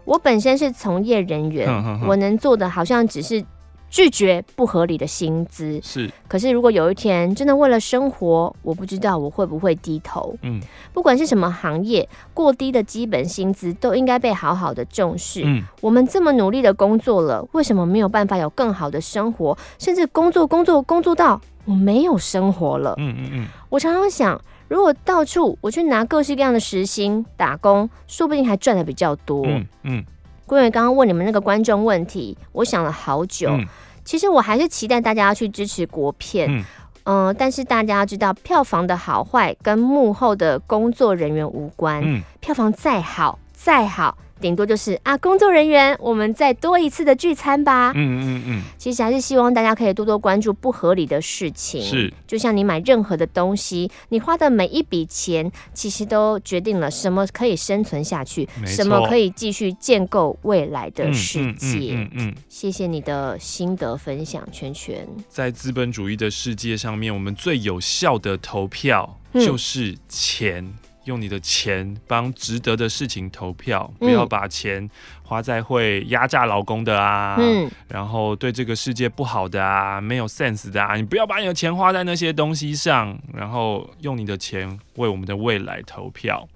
[0.04, 1.68] 我本身是从业人员，
[2.06, 3.44] 我能做的好像只是
[3.88, 5.80] 拒绝不合理的薪资。
[5.82, 10.36] 是，可是如果有一天真的为了生活，我不知道我会不会低头。
[10.42, 10.60] 嗯，
[10.92, 15.42] 不管是什么行业，过低的基本薪资都应该被好好的重视。
[15.44, 19.58] 嗯，我们这么努力的工作了，为什么没有办法有更好的生活？
[19.78, 22.94] 甚至工作工作工作到我没有生活了。
[22.98, 24.40] 嗯嗯嗯，我常常想。
[24.70, 29.44] 如果到处我去拿各式各样的时薪打工，说不定还赚的比较多。
[29.44, 30.04] 嗯嗯。
[30.46, 33.50] 关于刚刚问你们那个观众问题，我想了好久。
[33.50, 33.66] 嗯、
[34.04, 36.48] 其实我还是期待大家要去支持国片。
[36.48, 36.64] 嗯、
[37.02, 42.00] 嗯、呃，但是大家要知道，票房的好坏跟幕后的工作人员无关。
[42.04, 44.16] 嗯，票房再好再好。
[44.40, 47.92] 顶多就是啊，工作人员，我们再多一次的聚餐吧。
[47.94, 48.62] 嗯嗯嗯。
[48.78, 51.82] 其实还是希望大家可以多多关注不合理的事情。
[51.82, 52.12] 是。
[52.26, 61.94] 就像你买任何的东西，你花的每一笔钱，其实都决定了什么可以生存下去，什么可以继续建构未来的世界。
[61.94, 62.34] 嗯嗯。
[62.48, 65.06] 谢谢你的心得分享，圈圈。
[65.28, 70.72] 在资本主义的世界上面，我们最有效的投票就是钱。
[71.10, 74.88] 用你的钱帮值得的事情投票，不要把钱
[75.24, 86.48] 花在会压榨劳工的啊，嗯，然后对这个世界不好的啊，没有 sense 的啊，你不要把你的钱花在那些东西上，然后用你的钱为我们的未来投票。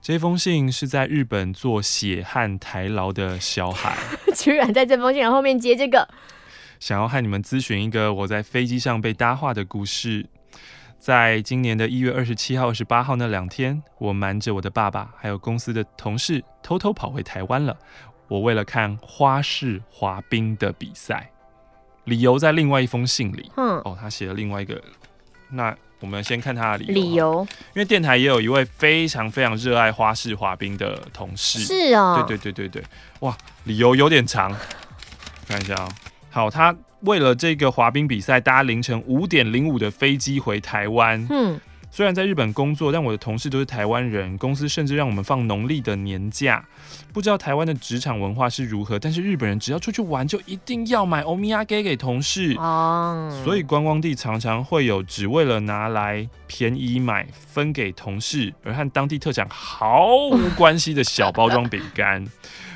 [0.00, 3.96] 这封信是在日本做血汗台劳的小孩，
[4.34, 6.08] 居然在这封信后面接这个，
[6.80, 10.26] 想要和你们咨询一个我在飞机上被搭话的故事。
[11.02, 17.76] 在今年的一月二十七号、二十八号那两天，我瞒着我的爸爸还有公司的同事，偷偷跑回台湾了。
[18.28, 21.28] 我为了看花式滑冰的比赛，
[22.04, 23.50] 理由在另外一封信里。
[23.56, 24.80] 嗯，哦，他写了另外一个。
[25.50, 26.94] 那我们先看他的理由。
[26.94, 31.58] 理由，因为电台也有一位非常非常热爱花式滑冰的同事。
[31.58, 32.24] 是哦。
[32.28, 32.88] 对对对对对。
[33.22, 34.56] 哇，理由有点长。
[35.48, 35.88] 看一下啊、哦。
[36.30, 36.72] 好，他。
[37.02, 41.26] 为了这个滑冰比赛，搭凌晨五点零五的飞机回台湾。
[41.30, 46.64] 嗯，虽然在日本工作，但我的同事都是台湾人，公司甚至让我们放农历的年假。
[47.12, 52.54] 不知道台湾的职场文化是如何，但是日本人只要出去玩，就一定要买欧米亚给给同事。
[52.56, 62.24] 哦，所以观光地常常会有只为了拿来便宜买分给同事，而和当地特产毫无关系的小包装饼干。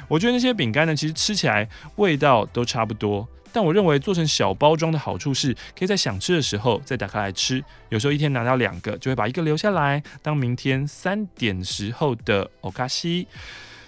[0.09, 3.27] 我觉得那些饼干呢，其实吃起来味道都差不多。
[3.57, 7.65] 但我认为做成小包装的好处是，可以在想吃的时候再打开来吃。
[7.89, 13.27] 有时候一天拿到两个，就会把一个留下来当明天三点时候的欧卡西。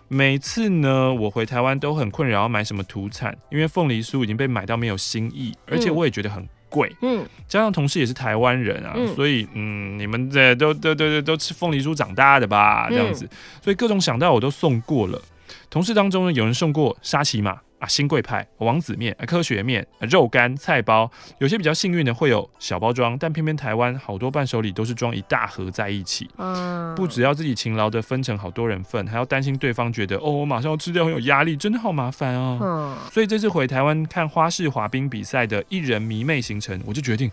[0.08, 6.90] 每次呢，我回台湾都很困扰要买什么土产，因为凤梨酥已经被买到没有新意，而且我也觉得很贵。
[7.02, 12.88] 嗯，加上同事也是台湾人啊，嗯、所以嗯，你们这都都都都都吃凤梨酥长大的吧？
[12.88, 13.28] 这样子，
[13.62, 15.20] 所以各种想到我都送过了。
[15.68, 17.60] 同事当中呢，有人送过沙琪玛。
[17.78, 26.28] 啊，新贵派、王子面、科学面、肉干、菜包，有些比较幸运的会有小包装，但偏偏台湾好多伴手礼都是装一大盒在一起。
[26.38, 32.58] 嗯，不只要自己勤劳的分成好多人份，还要担心对方觉得哦，我马上要吃掉，很有压力，真的好麻烦啊。
[32.60, 37.30] 嗯，所以这次回台湾看花式滑冰比赛的一人迷妹行程，我就决定，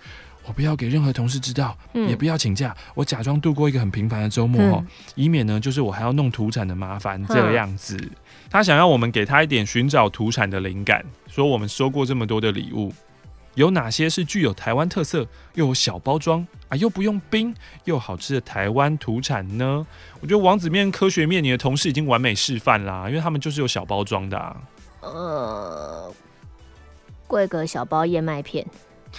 [0.48, 7.98] 我不要给任何同事知道，嗯、也不要请假，我假装度过一个很平凡的周末哦，嗯、以免呢就是我还要弄土产的麻烦这样子。
[7.98, 8.12] 嗯
[8.48, 12.93] 他想要我们给他一点寻找土产的灵感，说我们收过这么多的礼物，
[13.56, 19.86] 有哪些是具有台湾特色，又有小包装啊，又不用冰，又好吃的台湾土产呢？
[20.22, 24.56] 我觉得王子面、科学面，你的同事已经完美示范啦，因为他们就是有小包装的啊。
[25.02, 26.14] 呃，
[27.28, 28.66] 贵格小包燕麦片，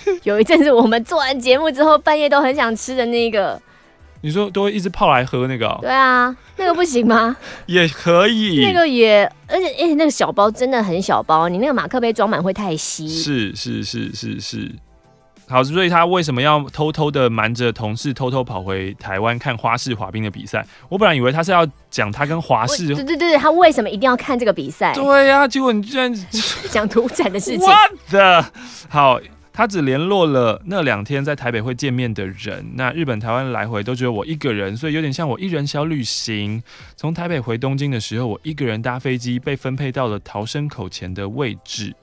[0.25, 3.61] 有一阵子我们做完节目之后，半夜都很想吃的那个。
[4.23, 5.79] 你说都会一直泡来喝那个、喔？
[5.83, 7.37] 对啊，那个不行吗？
[7.67, 8.65] 也可以。
[8.65, 13.07] 那个也，而且而且，那个小包真的很小包，你那个马克杯装满会太稀。
[13.09, 14.73] 是是是是是。
[15.49, 20.67] 好，所以他为什么要偷偷的瞒着同事，偷偷跑回台湾看花式滑冰的比赛？
[20.89, 22.93] 我本来以为他是要讲他跟华氏。
[22.97, 24.93] 对对对，他为什么一定要看这个比赛？
[24.95, 26.13] 对呀、啊，结果你居然
[26.71, 27.61] 讲土产的事情。
[27.61, 28.45] What the？
[28.89, 29.21] 好。
[29.57, 36.63] 他只联络了那两天在台北会见面的人，那日本、台湾来回都只有我一个人，所以有点像我一人小旅行。
[36.95, 41.95] 从台北回东京的时候，我一个人搭飞机被分配到了逃生口前的位置。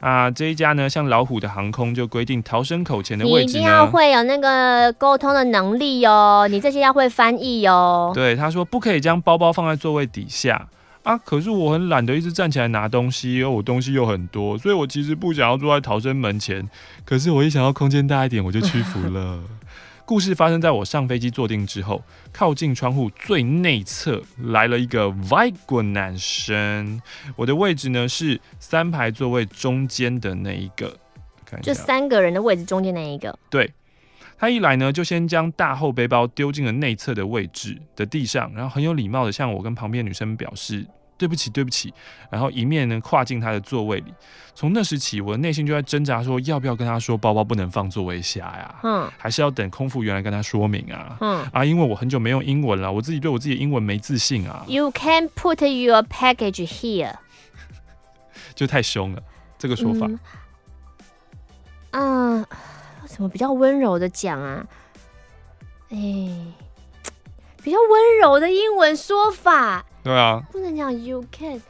[0.00, 8.12] 啊，这一家呢，像老虎的航空就规定逃生口前的位置，你一定要会有那个沟通的能力哦，你这些要会翻译哦。
[8.14, 10.68] 对，他说不可以将包包放在座位底下。
[11.02, 11.16] 啊！
[11.16, 16.68] 可是我很懒得一直站起来拿东西，因为我东西又很多，所以我其实不想要坐在逃生门前。
[17.04, 19.42] 可是我一想到空间大一点，我就屈服了。
[20.04, 27.00] 故事发生在我上飞机坐定之后，靠近窗户最内侧来了一个外国男生，
[27.36, 30.98] 我的位置呢是三排座位中间的那一个，
[31.46, 33.38] 看就三个人的位置中间那一个。
[33.48, 33.72] 对。
[34.40, 40.86] 他一来呢，就先将大后背包丢进了内侧的位置的地上，然后很有礼貌的向我跟旁边女生表示
[41.18, 41.92] 对不起，对不起，
[42.30, 44.14] 然后一面呢跨进他的座位里。
[44.54, 48.74] 从那时起，我的内心就在挣扎，说要不要跟他说包包不能放座位下呀？
[48.82, 51.18] 嗯，还是要等空服员来跟他说明啊？
[51.20, 54.64] 嗯，啊，因为我很久没用英文了，我自己对我自己的英文没自信啊。
[54.66, 57.16] You can put your package here，
[58.56, 59.22] 就太凶了，
[59.58, 60.06] 这个说法。
[60.06, 60.18] 嗯。
[61.92, 62.46] 嗯
[63.12, 64.64] 什么比较温柔的讲啊？
[65.90, 65.96] 哎，
[67.62, 69.84] 比较温柔的英文说法。
[70.04, 71.60] 对啊，不能讲 you can。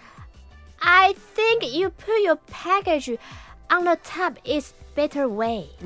[0.79, 3.19] I think you put your package
[3.71, 5.69] on the top is better way。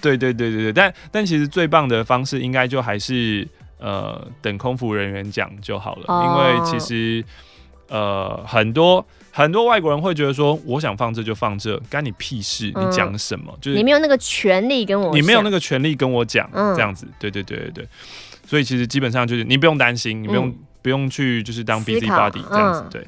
[0.00, 3.46] 对对对对对，但但其实最棒的方式应该就还是
[3.78, 7.24] 呃等空服人员讲就好了，哦、因为其实
[7.88, 13.52] 呃很多很多外国人会觉得说，我想放这就放这，干你屁事，嗯、你讲什么？
[13.60, 17.88] 就是你没有那个权利跟我，你没有那个权利跟我讲、嗯、这样子，对对对对对，
[18.46, 23.04] 所以其实基本上就是你不用担心，你不用、嗯、不用去就是当 busybody 这样子，对。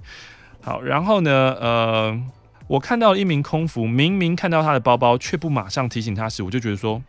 [0.62, 2.22] 好，然后呢，呃。
[2.66, 7.00] 我看到一名空服，明明看到他的包包，却不马上提醒他时，我就觉得说，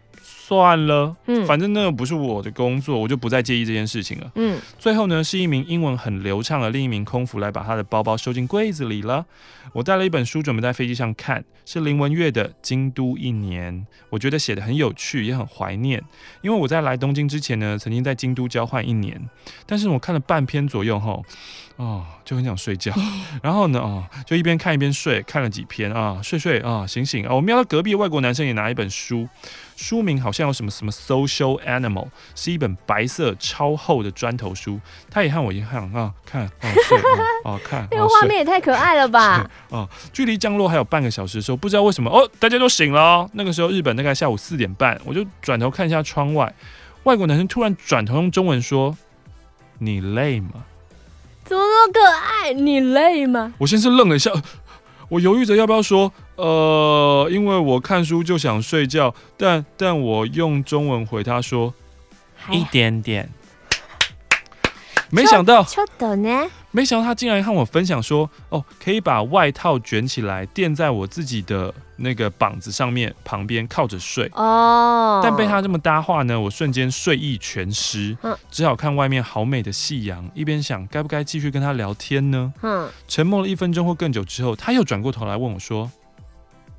[0.48, 4.32] 算了，嗯，反正那个不是我的工作，我就不再介意这件事情了。
[4.36, 9.26] 嗯，最后呢，是一名英文很流畅的另一名空服来把他的包包收进柜子里了。
[9.74, 13.74] 我带了一本书准备在飞机上看，是林文月的《京都一年》，
[14.12, 16.00] 我觉得写的很有趣，也很怀念，
[16.44, 19.20] 因为我在来东京之前呢，曾经在京都交换一年，
[19.66, 21.26] 但是我看了半篇左右后。
[21.78, 22.94] 哦，就很想睡觉，
[23.44, 27.36] 然后呢，哦，就一边看一边睡，看了几篇啊，睡睡啊，醒醒啊。
[27.36, 29.28] 我瞄到隔壁外国男生也拿一本书，
[29.76, 34.80] 书名好像有什么什么 Social Animal，是一本白色超厚的砖头书。
[35.10, 36.98] 他也和我一样啊，看，哦，睡，
[37.44, 39.50] 哦， 看，那个画面也太可爱了吧！
[39.70, 43.30] 哦，距离降落还有半个小时的时候，不知道为什么哦，大家都醒了哦。
[43.34, 46.54] 那个时候日本大概下午四点半，我就转头看一下窗外，
[47.04, 48.98] 外国男生突然转头用中文说
[49.80, 50.52] ：“你累吗？”
[51.46, 52.54] 怎么那么可爱？
[52.54, 53.54] 你累吗？
[53.60, 54.32] 我先是愣了一下，
[55.10, 61.74] 我犹豫着要不要说，呃，因为我看书就想睡觉，但但我用中文回他说，
[62.50, 63.30] 一点点。
[65.12, 65.64] 没想到，
[66.76, 74.30] 没想到他竟然和我分享说，哦，可以把外套卷起来垫在我自己的那个膀子上面，旁边靠着睡。
[74.34, 78.18] 哦，但被他这么搭话呢，我瞬间睡意全失，
[78.52, 82.54] 只好看外面好美的夕阳，一边想该不该继续跟他聊天呢？
[83.08, 85.90] 沉默了一分钟或更久之后，他又转过头来问我说。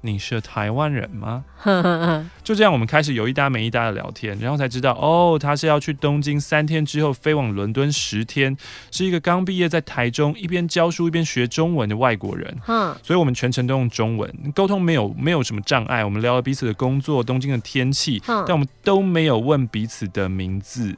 [0.03, 1.45] 你是台湾人吗？
[2.45, 8.57] 就这样，我们开始有一搭没一搭的聊天，然后才知道，哦，他是要去东京三天之后飞往伦敦十天，
[8.91, 12.57] 是一个刚毕业在台中一边教书一边学中文的外国人。
[12.69, 16.05] 嗯，所以我们全程都用中文沟通，没有没有什么障碍。
[16.05, 20.95] 我们聊了彼此的工作、东京的天气，但我们都没有问彼此的名字。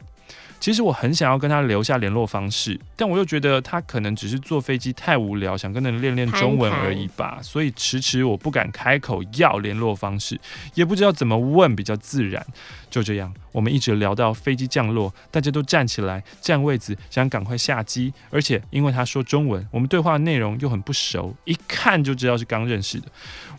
[0.60, 10.38] 其实我很想要跟他留下联络方式，但我又觉得他可能只是坐飞机太无聊，想跟人练练中文而已吧，所以迟迟我不敢开口要联络方式，
[10.74, 12.44] 也不知道怎么问比较自然。
[12.90, 18.12] 就这样，我们一直聊到飞机降落，大家都站起来占位子，想赶快下机。
[18.30, 23.06] 而且因为他说中文，我们对话的内容又很不熟，一看就知道是刚认识的。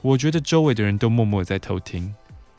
[0.01, 2.13] 我觉得周围的人都默默在偷听。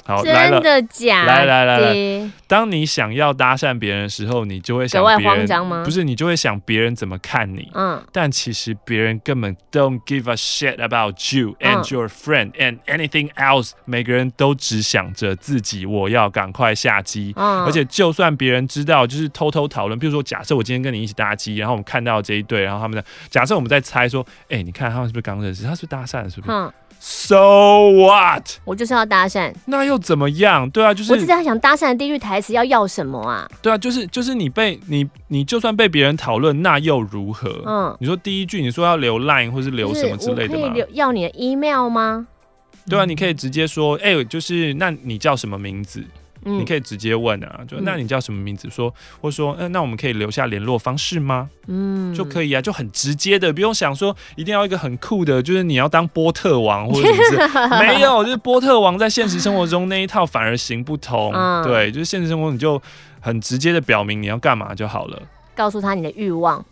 [0.04, 1.26] 好，真的假的？
[1.26, 5.82] 来来来来，当你想要搭讪别人的时候，你就会想别人，慌张吗？
[5.84, 7.70] 不是，你就会想别人怎么看你。
[7.74, 13.72] 嗯，但其实别人根本 don't give a shit about you and your friend and anything else。
[13.84, 17.32] 每个人都只想着自己，我要赶快下机。
[17.36, 19.98] 嗯，而且就算别人知道，就是偷偷讨论。
[19.98, 25.62] 比如说，假设我今天跟你一起搭机，然后我们看到这一对，然后他们在假设我们在猜说，哎、欸，你看他们是不是刚认识？
[25.64, 26.28] 他是不是搭讪？
[26.32, 26.52] 是不是？
[26.52, 26.72] 嗯。
[27.02, 28.58] So what？
[28.66, 30.68] 我就是要搭讪，那又怎么样？
[30.68, 33.50] 对啊，就是我只是想搭讪的第一句台词要要什么啊？
[33.62, 37.62] 对啊，就是就是你被你你就算被别人讨论，那又如何？
[37.66, 40.60] 嗯，你说第一句你说要留 line 或是留什么之类的吗？
[40.60, 42.26] 可以留要你的 email 吗？
[42.86, 46.04] 对啊，你可以直接说，哎、欸，就是那你叫什么名字？
[46.42, 48.68] 你可以直接问啊，就那你叫什么名字？
[48.70, 51.50] 说，或说，嗯，那我们可以留下联络方式吗？
[51.66, 61.32] 嗯，就可以啊，就很直接的，不用想说一定要一个很酷的，就是你要当波特王或者什么是 没有，就是波特王在现实生活中那一套反而行不通。
[61.62, 62.80] 对，就是现实生活你就
[63.20, 65.22] 很直接的表明你要干嘛就好了，
[65.54, 66.64] 告诉他你的欲望，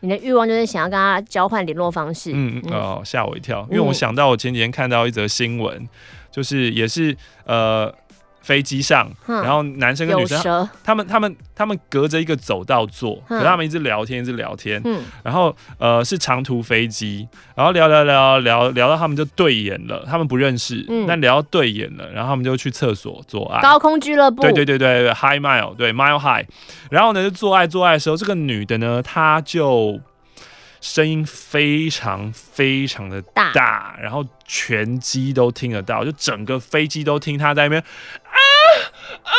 [0.00, 2.32] 你的欲望就是想要跟他交换联络方式。
[2.34, 5.86] 嗯哦，吓我一跳，因为我想到我前几天看到一则新闻，
[6.30, 7.94] 就是也是呃。
[8.40, 14.82] 飞机上，然后男生跟女生，他们他们他们隔着一个走道坐，可是他们一直聊天，一直聊天。
[15.22, 23.60] 然后呃是长途飞机，然后聊聊聊聊聊到他们就对眼了，他们不认识，但聊到对眼了，然后他们就去厕所做爱。
[23.60, 24.42] 高空俱乐部。
[24.42, 26.46] 对对对对，High Mile，对 Mile High。
[26.90, 30.00] 然后呢就做爱做爱的时候，这个女的呢，她就。
[30.82, 37.84] 声音非常非常的大，大然后全机都听得到，就整个飞机都听他在那边
[39.24, 39.36] 啊啊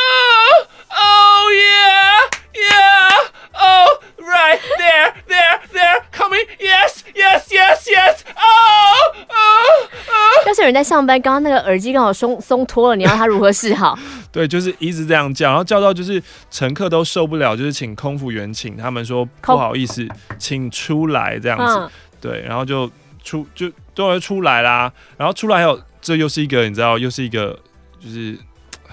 [0.90, 9.88] ，Oh yeah yeah Oh right there there there coming yes yes yes yes Oh oh
[10.08, 10.46] oh。
[10.46, 13.96] 要是有人人在上班，刚刚那个耳机刚好松松脱了，你要他如何是好？
[14.32, 21.78] 对，就是一直这样叫，然后叫到就是乘客都受不了，就是请空服员请他们说不好意思，请出来这样子。
[21.78, 21.90] 嗯、
[22.20, 22.90] 对，然后就
[23.22, 27.58] 出就都要出来啦，然后出来还有，这又是一个你知道，又是一个
[28.00, 28.38] 就是。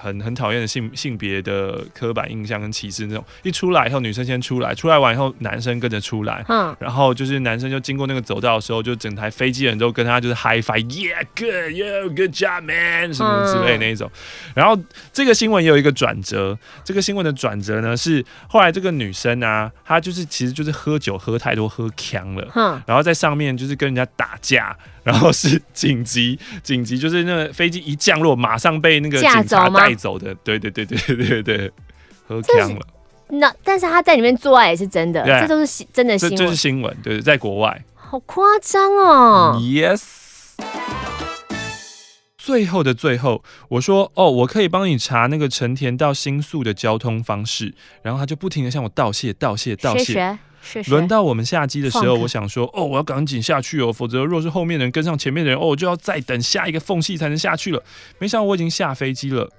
[0.00, 14.10] 很很讨厌的性性别的刻板印象跟歧视那种，一出来以后女生先出来，出来完以后男生跟着出来，嗯，然后就是男生就经过那个走道的时候，就整台飞机人都跟他就是 high five，yeah good yo good job man 什么之类的那一种，
[14.54, 14.76] 然后
[15.12, 24.76] 这个新闻也有一个转折，这个新闻的转折呢是后来这个女生啊，她就是其实就是喝酒喝太多喝呛了，嗯，然后在上面就是跟人家打架。
[25.02, 30.34] 然后是紧急，紧急就是那个飞机一降落，马上被那个警察带走的。
[30.44, 31.72] 对对对对对对，
[32.26, 32.80] 喝呛了。
[33.28, 36.36] 那但是他在里面做爱也是真的，这都是真的新闻。
[36.36, 37.84] 这是新闻，对，在国外。
[37.94, 39.56] 好夸张哦。
[39.60, 40.02] Yes。
[42.36, 50.38] 最后的最后，我说哦，我可以帮你查那个成田到新宿的交通方式，然后他就不停的向我道谢，道谢，道谢。
[50.88, 57.82] 轮到我们下机的时候，我想说，哦，我要赶紧下去哦，否则若是后面的人跟上前面的人，哦，我就要再等下一个缝隙才能下去了。
[58.18, 59.50] 没想到我已经下飞机了，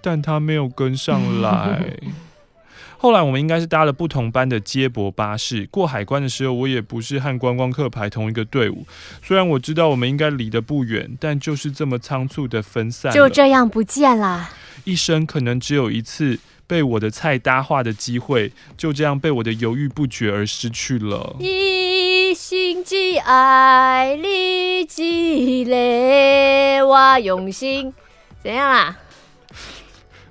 [0.00, 1.98] 但他没有跟上来。
[2.98, 8.86] 后来我们应该是搭了不同班的接驳巴士过海关的时候，我也不是和观光客排同一个队伍。
[9.22, 14.50] 虽然我知道我们应该离得不远，但就是这么仓促的分散，就这样不见了。
[14.84, 16.38] 一生可能只有一次。
[16.70, 21.34] 被我的菜搭话的机会，就这样被我的犹豫不决而失去了。
[21.40, 27.92] 一心只爱你一个，我用心。
[28.40, 28.94] 怎样啦？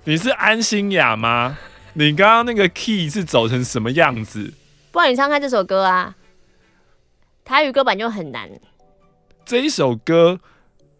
[0.06, 1.58] 你是安心雅吗？
[1.96, 4.54] 你刚刚那个 key 是走成什么样子？
[4.94, 6.16] 不然你唱看这首歌啊。
[7.44, 8.50] 台语歌版就很难。
[9.44, 10.40] 这一首歌。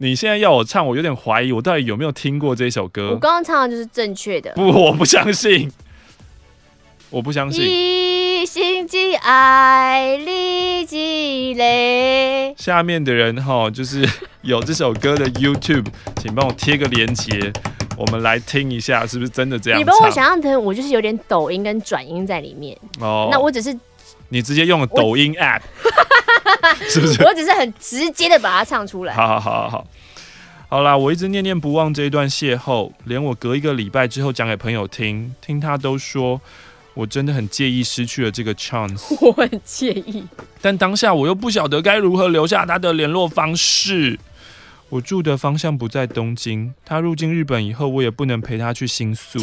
[0.02, 3.10] 你现在要我唱，我有点怀疑，我到底有没有听过这首歌？
[3.10, 4.50] 我刚刚唱的就是正确的。
[4.54, 5.70] 不，我不相信，
[7.10, 7.66] 我不相信。
[7.66, 12.56] 一心只爱你一个。
[12.56, 14.08] 下面的人哈，就是
[14.42, 15.88] 有这首歌的 YouTube，
[16.22, 17.52] 请帮我贴个链接，
[17.98, 19.80] 我们来听一下，是不是真的这样？
[19.82, 23.28] 你帮我想象成我就是有点抖音跟转音在里面哦。
[23.30, 23.78] 那我只是
[24.30, 25.60] 你直接用了抖音 App。
[26.90, 27.24] 是不是？
[27.24, 29.14] 我只是很直接的把它唱出来。
[29.14, 29.88] 好好好好好，
[30.70, 36.40] 好啦，我一直念念不忘这一段邂逅，连我隔一个礼拜之后讲给朋友听，听他都说
[36.94, 39.16] 我真的很介意失去了这个 chance。
[39.26, 40.26] 我很介意，
[40.62, 44.20] 但当下我又不晓得该如何留下他的联络方式。
[44.90, 49.40] 我住的方向不在东京，他入境日本以后，我也不能陪他去新宿，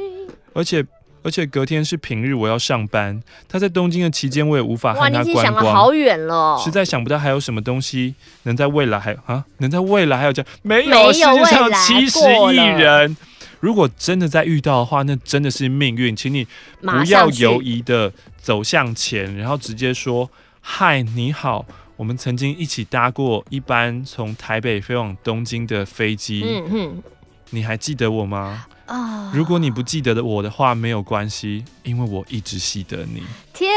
[0.54, 0.84] 而且。
[1.26, 3.20] 而且隔天是平日，我要上班。
[3.48, 5.44] 他在东京的期间，我也无法和他观光。
[5.44, 6.56] 想了好远了。
[6.64, 10.48] 实在想不到还有什么东西能在未来还啊，能在未来还有这样？
[10.62, 12.20] 没有，世界上七十
[12.52, 13.16] 亿人，
[13.58, 16.14] 如果真的在遇到的话，那真的是命运。
[16.14, 16.46] 请你
[16.80, 20.30] 不要犹疑的走向前，然后直接说
[20.62, 21.66] ：“嗨，你好，
[21.96, 26.44] 我们曾经一起搭过一班从台北飞往东京的飞机。
[26.46, 27.02] 嗯哼，
[27.50, 29.30] 你还记得我吗？”啊！
[29.34, 33.22] 如果你不记得的我的话，没有关系，因为我一直记得你。
[33.52, 33.70] 天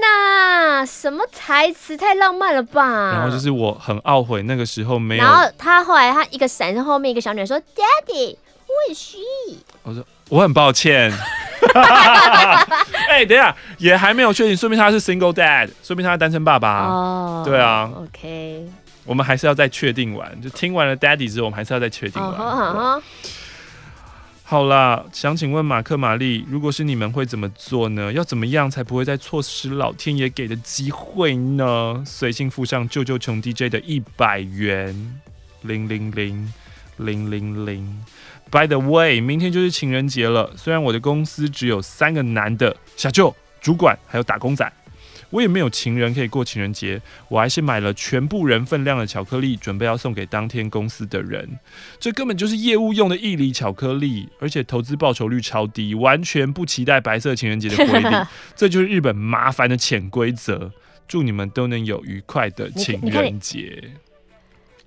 [0.00, 3.12] 哪，什么台词太浪漫了吧！
[3.12, 5.24] 然后就是我很懊悔那个时候没有。
[5.24, 9.18] 然后他后来他一个闪，后面一个小女孩说：“Daddy，who is she？”
[9.82, 11.12] 我说：“我很抱歉。
[13.08, 16.86] ”哎，等一下，也还没有确定，说明他是 single dad，说明他是单身爸爸。
[16.86, 17.90] 哦，对啊。
[17.94, 18.66] OK，
[19.04, 22.32] 我们还是要再确定完，就听完了 Daddy 之后，我们还是要再确定完。
[22.32, 23.00] 好
[24.48, 24.66] 好。
[24.66, 28.12] 啦，想请问马克、玛丽，如果是你们会怎么做呢？
[28.12, 32.02] 要怎么样才不会再错失老天爷给的机会呢？
[32.06, 35.20] 随信附上救救穷 DJ 的一百元，
[35.62, 36.52] 零零零
[36.96, 38.04] 零零零。
[38.50, 40.52] By the way，明天就是情人节了。
[40.56, 44.72] 虽然我的公司只有三个男的，小舅、主管还有打工仔。
[45.30, 51.58] 我也没有情人可以过情人节，我还是买了全部人份量的巧克力，准备要送给当天公司的人。
[51.98, 58.26] 这根本就是业务用的义理巧克力，而且投资报酬率超低，完全不期待白色情人节的规定。
[58.54, 60.72] 这就是日本麻烦的潜规则。
[61.08, 63.92] 祝你们都能有愉快的情人节。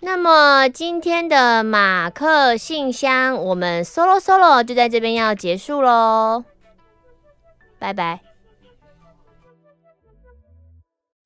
[0.02, 6.44] 那么今天的马克信箱，我们 solo solo 就在这边要结束喽，
[7.80, 8.29] 拜拜。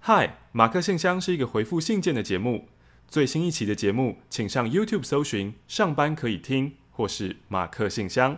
[0.06, 2.68] 嗨，马克信箱是一个回复信件的节目。
[3.08, 8.38] 最新一期的节目，请上 YouTube 搜寻“上班可以听”或是“马克信箱”。